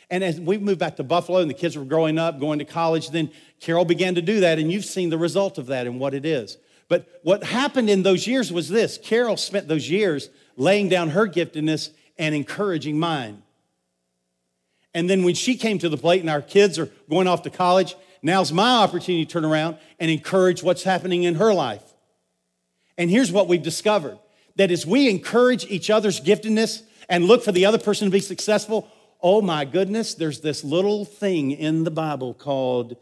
And 0.09 0.23
as 0.23 0.39
we 0.39 0.57
moved 0.57 0.79
back 0.79 0.97
to 0.97 1.03
Buffalo 1.03 1.39
and 1.39 1.49
the 1.49 1.55
kids 1.55 1.75
were 1.75 1.83
growing 1.83 2.19
up, 2.19 2.39
going 2.39 2.59
to 2.59 2.65
college, 2.65 3.09
then 3.09 3.31
Carol 3.59 3.85
began 3.85 4.15
to 4.15 4.21
do 4.21 4.41
that, 4.41 4.59
and 4.59 4.71
you've 4.71 4.85
seen 4.85 5.09
the 5.09 5.17
result 5.17 5.57
of 5.57 5.67
that 5.67 5.87
and 5.87 5.99
what 5.99 6.13
it 6.13 6.25
is. 6.25 6.57
But 6.87 7.19
what 7.23 7.43
happened 7.43 7.89
in 7.89 8.03
those 8.03 8.27
years 8.27 8.53
was 8.53 8.69
this 8.69 8.97
Carol 8.97 9.37
spent 9.37 9.67
those 9.67 9.89
years 9.89 10.29
laying 10.55 10.87
down 10.87 11.09
her 11.09 11.27
giftedness 11.27 11.89
and 12.17 12.35
encouraging 12.35 12.99
mine. 12.99 13.41
And 14.95 15.09
then 15.09 15.23
when 15.23 15.35
she 15.35 15.57
came 15.57 15.77
to 15.79 15.89
the 15.89 15.97
plate 15.97 16.21
and 16.21 16.29
our 16.29 16.41
kids 16.41 16.79
are 16.79 16.89
going 17.09 17.27
off 17.27 17.43
to 17.43 17.49
college, 17.49 17.95
now's 18.23 18.53
my 18.53 18.77
opportunity 18.77 19.25
to 19.25 19.31
turn 19.31 19.43
around 19.43 19.77
and 19.99 20.09
encourage 20.09 20.63
what's 20.63 20.83
happening 20.83 21.23
in 21.23 21.35
her 21.35 21.53
life. 21.53 21.83
And 22.97 23.11
here's 23.11 23.29
what 23.29 23.49
we've 23.49 23.61
discovered 23.61 24.17
that 24.55 24.71
as 24.71 24.85
we 24.85 25.09
encourage 25.09 25.65
each 25.65 25.89
other's 25.89 26.21
giftedness 26.21 26.81
and 27.09 27.25
look 27.25 27.43
for 27.43 27.51
the 27.51 27.65
other 27.65 27.77
person 27.77 28.07
to 28.07 28.11
be 28.11 28.21
successful, 28.21 28.89
oh 29.21 29.41
my 29.41 29.65
goodness, 29.65 30.13
there's 30.13 30.39
this 30.39 30.63
little 30.63 31.03
thing 31.03 31.51
in 31.51 31.83
the 31.83 31.91
Bible 31.91 32.33
called 32.33 32.95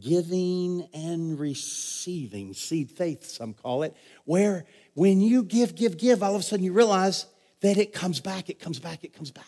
giving 0.00 0.88
and 0.94 1.38
receiving, 1.38 2.54
seed 2.54 2.90
faith, 2.90 3.26
some 3.26 3.52
call 3.52 3.82
it, 3.82 3.94
where 4.24 4.64
when 4.94 5.20
you 5.20 5.42
give, 5.42 5.74
give, 5.74 5.98
give, 5.98 6.22
all 6.22 6.34
of 6.34 6.40
a 6.40 6.42
sudden 6.42 6.64
you 6.64 6.72
realize 6.72 7.26
that 7.60 7.76
it 7.76 7.92
comes 7.92 8.18
back, 8.18 8.48
it 8.48 8.58
comes 8.58 8.78
back, 8.78 9.04
it 9.04 9.12
comes 9.12 9.30
back. 9.30 9.44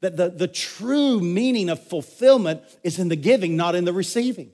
That 0.00 0.16
the, 0.16 0.30
the 0.30 0.48
true 0.48 1.20
meaning 1.20 1.68
of 1.68 1.86
fulfillment 1.86 2.62
is 2.82 2.98
in 2.98 3.08
the 3.08 3.16
giving, 3.16 3.56
not 3.56 3.74
in 3.74 3.84
the 3.84 3.92
receiving. 3.92 4.52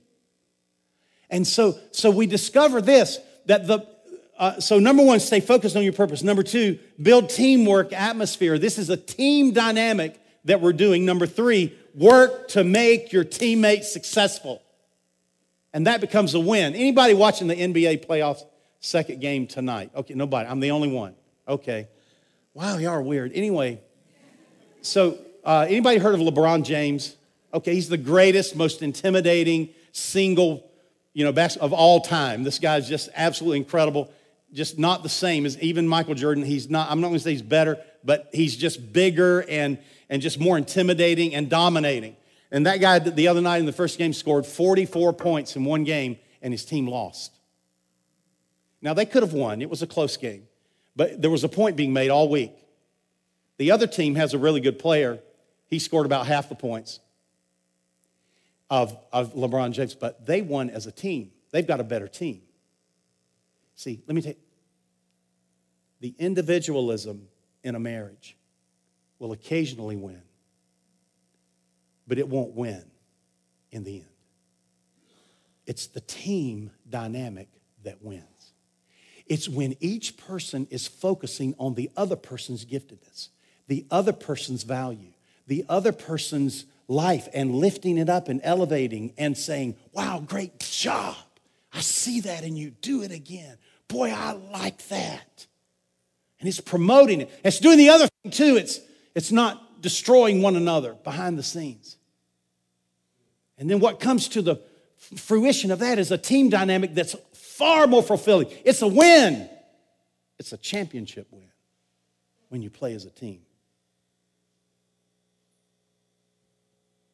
And 1.30 1.46
so, 1.46 1.78
so 1.92 2.10
we 2.10 2.26
discover 2.26 2.80
this 2.80 3.18
that 3.46 3.66
the, 3.66 3.86
uh, 4.38 4.60
so 4.60 4.78
number 4.78 5.04
one, 5.04 5.20
stay 5.20 5.40
focused 5.40 5.76
on 5.76 5.82
your 5.82 5.92
purpose. 5.92 6.22
Number 6.22 6.42
two, 6.42 6.78
build 7.00 7.30
teamwork 7.30 7.92
atmosphere. 7.92 8.58
This 8.58 8.78
is 8.78 8.90
a 8.90 8.96
team 8.96 9.52
dynamic 9.52 10.20
that 10.44 10.60
we're 10.60 10.72
doing. 10.72 11.04
Number 11.04 11.26
three, 11.26 11.76
work 11.94 12.48
to 12.48 12.64
make 12.64 13.12
your 13.12 13.24
teammates 13.24 13.92
successful. 13.92 14.62
And 15.72 15.86
that 15.86 16.00
becomes 16.00 16.34
a 16.34 16.40
win. 16.40 16.74
Anybody 16.74 17.14
watching 17.14 17.48
the 17.48 17.54
NBA 17.54 18.06
playoffs 18.06 18.42
second 18.80 19.20
game 19.20 19.46
tonight? 19.46 19.90
Okay, 19.94 20.14
nobody. 20.14 20.48
I'm 20.48 20.60
the 20.60 20.70
only 20.70 20.88
one. 20.88 21.14
Okay. 21.46 21.88
Wow, 22.54 22.78
y'all 22.78 22.92
are 22.92 23.02
weird. 23.02 23.32
Anyway, 23.34 23.80
so 24.80 25.18
uh, 25.46 25.64
anybody 25.68 25.98
heard 25.98 26.14
of 26.14 26.20
LeBron 26.20 26.64
James? 26.64 27.14
Okay, 27.54 27.74
he's 27.74 27.88
the 27.88 27.96
greatest, 27.96 28.56
most 28.56 28.82
intimidating 28.82 29.68
single, 29.92 30.68
you 31.14 31.24
know, 31.24 31.30
best 31.30 31.56
of 31.58 31.72
all 31.72 32.00
time. 32.00 32.42
This 32.42 32.58
guy's 32.58 32.88
just 32.88 33.08
absolutely 33.14 33.58
incredible. 33.58 34.12
Just 34.52 34.76
not 34.76 35.04
the 35.04 35.08
same 35.08 35.46
as 35.46 35.56
even 35.60 35.86
Michael 35.86 36.14
Jordan. 36.14 36.44
He's 36.44 36.68
not. 36.68 36.90
I'm 36.90 37.00
not 37.00 37.08
going 37.08 37.18
to 37.18 37.22
say 37.22 37.30
he's 37.30 37.42
better, 37.42 37.78
but 38.04 38.28
he's 38.32 38.56
just 38.56 38.92
bigger 38.92 39.44
and 39.48 39.78
and 40.10 40.20
just 40.20 40.40
more 40.40 40.58
intimidating 40.58 41.32
and 41.34 41.48
dominating. 41.48 42.16
And 42.50 42.66
that 42.66 42.80
guy 42.80 42.98
the 42.98 43.28
other 43.28 43.40
night 43.40 43.58
in 43.58 43.66
the 43.66 43.72
first 43.72 43.98
game 43.98 44.12
scored 44.12 44.46
44 44.46 45.12
points 45.12 45.54
in 45.54 45.64
one 45.64 45.84
game, 45.84 46.18
and 46.42 46.52
his 46.52 46.64
team 46.64 46.88
lost. 46.88 47.32
Now 48.82 48.94
they 48.94 49.06
could 49.06 49.22
have 49.22 49.32
won. 49.32 49.62
It 49.62 49.70
was 49.70 49.80
a 49.80 49.86
close 49.86 50.16
game, 50.16 50.48
but 50.96 51.22
there 51.22 51.30
was 51.30 51.44
a 51.44 51.48
point 51.48 51.76
being 51.76 51.92
made 51.92 52.10
all 52.10 52.28
week. 52.28 52.52
The 53.58 53.70
other 53.70 53.86
team 53.86 54.16
has 54.16 54.34
a 54.34 54.38
really 54.38 54.60
good 54.60 54.78
player. 54.80 55.20
He 55.68 55.78
scored 55.78 56.06
about 56.06 56.26
half 56.26 56.48
the 56.48 56.54
points 56.54 57.00
of, 58.70 58.96
of 59.12 59.34
LeBron 59.34 59.72
James, 59.72 59.94
but 59.94 60.26
they 60.26 60.42
won 60.42 60.70
as 60.70 60.86
a 60.86 60.92
team. 60.92 61.32
They've 61.50 61.66
got 61.66 61.80
a 61.80 61.84
better 61.84 62.08
team. 62.08 62.42
See, 63.74 64.02
let 64.06 64.14
me 64.14 64.22
take 64.22 64.38
the 66.00 66.14
individualism 66.18 67.28
in 67.62 67.74
a 67.74 67.80
marriage 67.80 68.36
will 69.18 69.32
occasionally 69.32 69.96
win, 69.96 70.22
but 72.06 72.18
it 72.18 72.28
won't 72.28 72.54
win 72.54 72.84
in 73.70 73.84
the 73.84 73.96
end. 73.96 74.06
It's 75.66 75.86
the 75.86 76.00
team 76.00 76.70
dynamic 76.88 77.48
that 77.82 78.02
wins. 78.02 78.52
It's 79.26 79.48
when 79.48 79.74
each 79.80 80.16
person 80.16 80.68
is 80.70 80.86
focusing 80.86 81.54
on 81.58 81.74
the 81.74 81.90
other 81.96 82.14
person's 82.14 82.64
giftedness, 82.64 83.28
the 83.66 83.84
other 83.90 84.12
person's 84.12 84.62
value, 84.62 85.12
the 85.46 85.64
other 85.68 85.92
person's 85.92 86.64
life, 86.88 87.28
and 87.34 87.54
lifting 87.54 87.98
it 87.98 88.08
up 88.08 88.28
and 88.28 88.40
elevating 88.44 89.12
and 89.18 89.36
saying, 89.36 89.76
Wow, 89.92 90.22
great 90.24 90.58
job. 90.60 91.16
I 91.72 91.80
see 91.80 92.20
that 92.20 92.44
in 92.44 92.56
you. 92.56 92.70
Do 92.80 93.02
it 93.02 93.10
again. 93.10 93.58
Boy, 93.88 94.10
I 94.10 94.32
like 94.32 94.86
that. 94.88 95.46
And 96.40 96.48
it's 96.48 96.60
promoting 96.60 97.22
it. 97.22 97.40
It's 97.44 97.60
doing 97.60 97.78
the 97.78 97.90
other 97.90 98.08
thing 98.22 98.32
too. 98.32 98.56
It's, 98.56 98.80
it's 99.14 99.32
not 99.32 99.82
destroying 99.82 100.42
one 100.42 100.56
another 100.56 100.94
behind 100.94 101.38
the 101.38 101.42
scenes. 101.42 101.96
And 103.58 103.70
then 103.70 103.80
what 103.80 104.00
comes 104.00 104.28
to 104.28 104.42
the 104.42 104.60
fruition 105.16 105.70
of 105.70 105.78
that 105.78 105.98
is 105.98 106.10
a 106.10 106.18
team 106.18 106.50
dynamic 106.50 106.94
that's 106.94 107.14
far 107.32 107.86
more 107.86 108.02
fulfilling. 108.02 108.48
It's 108.64 108.82
a 108.82 108.88
win, 108.88 109.48
it's 110.38 110.52
a 110.52 110.58
championship 110.58 111.26
win 111.30 111.50
when 112.48 112.62
you 112.62 112.70
play 112.70 112.94
as 112.94 113.04
a 113.04 113.10
team. 113.10 113.40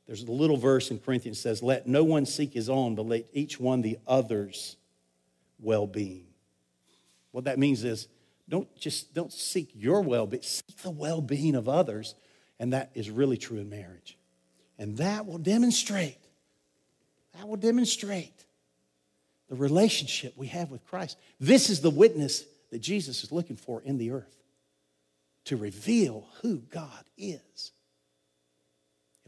There's 0.07 0.23
a 0.23 0.33
little 0.33 0.57
verse 0.57 0.91
in 0.91 0.99
Corinthians 0.99 1.41
says, 1.41 1.63
Let 1.63 1.87
no 1.87 2.05
one 2.05 2.27
seek 2.27 2.53
his 2.53 2.69
own, 2.69 2.95
but 2.95 3.07
let 3.07 3.27
each 3.33 3.61
one 3.61 3.83
the 3.83 3.99
other's 4.07 4.77
well 5.61 5.87
being. 5.87 6.27
What 7.31 7.45
that 7.45 7.59
means 7.59 7.85
is, 7.85 8.09
don't 8.49 8.75
just 8.77 9.15
don't 9.15 9.33
seek 9.33 9.71
your 9.75 10.03
well-being, 10.03 10.43
seek 10.43 10.77
the 10.79 10.91
well-being 10.91 11.55
of 11.55 11.69
others. 11.69 12.15
And 12.59 12.73
that 12.73 12.91
is 12.95 13.11
really 13.11 13.37
true 13.37 13.59
in 13.59 13.71
marriage. 13.71 14.17
And 14.79 14.97
that 14.99 15.27
will 15.27 15.39
demonstrate, 15.39 16.19
that 17.35 17.49
will 17.49 17.57
demonstrate 17.57 18.45
the 19.49 19.57
relationship 19.57 20.35
we 20.37 20.49
have 20.49 20.71
with 20.71 20.85
Christ. 20.87 21.19
This 21.41 21.71
is 21.71 21.81
the 21.81 21.91
witness 21.91 22.45
that 22.71 22.81
Jesus 22.81 23.25
is 23.25 23.33
looking 23.33 23.57
for 23.57 23.83
in 23.83 23.99
the 23.99 24.11
earth 24.13 24.37
to 25.47 25.57
reveal 25.57 26.27
who 26.43 26.59
God 26.59 27.05
is. 27.17 27.73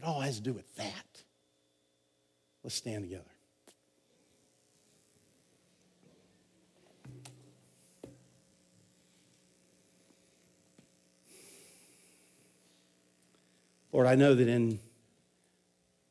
It 0.05 0.09
all 0.09 0.21
has 0.21 0.35
to 0.35 0.43
do 0.43 0.53
with 0.53 0.75
that. 0.75 1.23
Let's 2.63 2.75
stand 2.75 3.05
together. 3.05 3.23
Lord, 13.91 14.05
I 14.05 14.13
know 14.13 14.35
that 14.35 14.47
in 14.47 14.79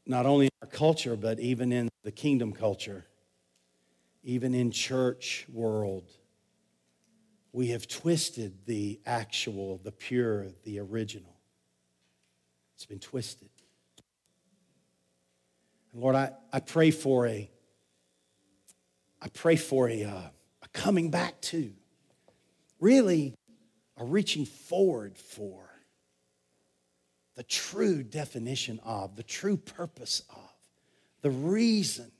not 0.06 0.26
only 0.26 0.48
our 0.60 0.66
culture, 0.66 1.14
but 1.14 1.38
even 1.38 1.70
in 1.70 1.88
the 2.02 2.10
kingdom 2.10 2.52
culture, 2.52 3.06
even 4.24 4.56
in 4.56 4.72
church 4.72 5.46
world, 5.52 6.10
we 7.52 7.68
have 7.68 7.86
twisted 7.86 8.66
the 8.66 8.98
actual, 9.06 9.78
the 9.84 9.92
pure, 9.92 10.48
the 10.64 10.80
original. 10.80 11.36
It's 12.74 12.86
been 12.86 12.98
twisted. 12.98 13.50
And 15.94 16.02
Lord, 16.02 16.16
I, 16.16 16.32
I 16.52 16.60
pray 16.60 16.90
for 16.90 17.26
a, 17.26 17.48
I 19.22 19.28
pray 19.28 19.56
for 19.56 19.88
a, 19.88 20.04
uh, 20.04 20.22
a 20.62 20.68
coming 20.72 21.10
back 21.10 21.40
to, 21.42 21.72
really 22.80 23.34
a 23.96 24.04
reaching 24.04 24.44
forward 24.44 25.16
for 25.16 25.70
the 27.36 27.44
true 27.44 28.02
definition 28.02 28.80
of, 28.84 29.16
the 29.16 29.22
true 29.22 29.56
purpose 29.56 30.22
of, 30.30 30.52
the 31.22 31.30
reason 31.30 32.10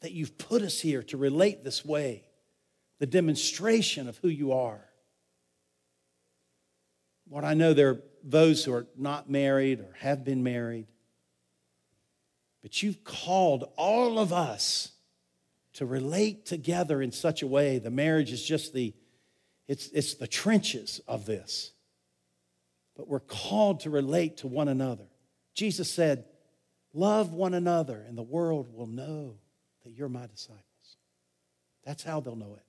that 0.00 0.12
you've 0.12 0.36
put 0.38 0.62
us 0.62 0.78
here 0.78 1.02
to 1.04 1.16
relate 1.16 1.64
this 1.64 1.84
way, 1.84 2.24
the 2.98 3.06
demonstration 3.06 4.08
of 4.08 4.18
who 4.18 4.28
you 4.28 4.52
are. 4.52 4.84
Lord, 7.30 7.44
I 7.44 7.54
know 7.54 7.72
there 7.72 7.88
are 7.88 8.02
those 8.22 8.64
who 8.64 8.74
are 8.74 8.86
not 8.96 9.30
married 9.30 9.80
or 9.80 9.94
have 10.00 10.22
been 10.22 10.42
married. 10.42 10.86
But 12.62 12.82
you've 12.82 13.04
called 13.04 13.70
all 13.76 14.18
of 14.18 14.32
us 14.32 14.92
to 15.74 15.86
relate 15.86 16.46
together 16.46 17.02
in 17.02 17.12
such 17.12 17.42
a 17.42 17.46
way. 17.46 17.78
The 17.78 17.90
marriage 17.90 18.32
is 18.32 18.42
just 18.42 18.72
the, 18.72 18.94
it's, 19.68 19.88
it's 19.88 20.14
the 20.14 20.26
trenches 20.26 21.00
of 21.08 21.26
this. 21.26 21.72
But 22.96 23.08
we're 23.08 23.20
called 23.20 23.80
to 23.80 23.90
relate 23.90 24.38
to 24.38 24.46
one 24.46 24.68
another. 24.68 25.06
Jesus 25.54 25.90
said, 25.90 26.24
Love 26.94 27.32
one 27.32 27.54
another, 27.54 28.04
and 28.06 28.18
the 28.18 28.22
world 28.22 28.68
will 28.74 28.86
know 28.86 29.36
that 29.82 29.92
you're 29.92 30.10
my 30.10 30.26
disciples. 30.26 30.62
That's 31.84 32.02
how 32.02 32.20
they'll 32.20 32.36
know 32.36 32.54
it 32.54 32.66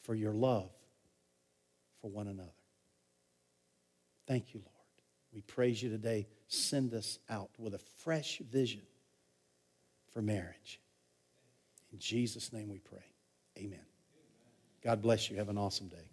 for 0.00 0.14
your 0.14 0.32
love 0.32 0.70
for 2.00 2.10
one 2.10 2.26
another. 2.26 2.48
Thank 4.26 4.54
you, 4.54 4.60
Lord. 4.60 4.72
We 5.32 5.42
praise 5.42 5.82
you 5.82 5.90
today 5.90 6.26
send 6.52 6.92
us 6.94 7.18
out 7.30 7.50
with 7.58 7.74
a 7.74 7.78
fresh 7.78 8.38
vision 8.38 8.82
for 10.10 10.20
marriage. 10.20 10.80
In 11.92 11.98
Jesus' 11.98 12.52
name 12.52 12.68
we 12.68 12.78
pray. 12.78 13.04
Amen. 13.58 13.80
God 14.82 15.00
bless 15.02 15.30
you. 15.30 15.36
Have 15.36 15.48
an 15.48 15.58
awesome 15.58 15.88
day. 15.88 16.11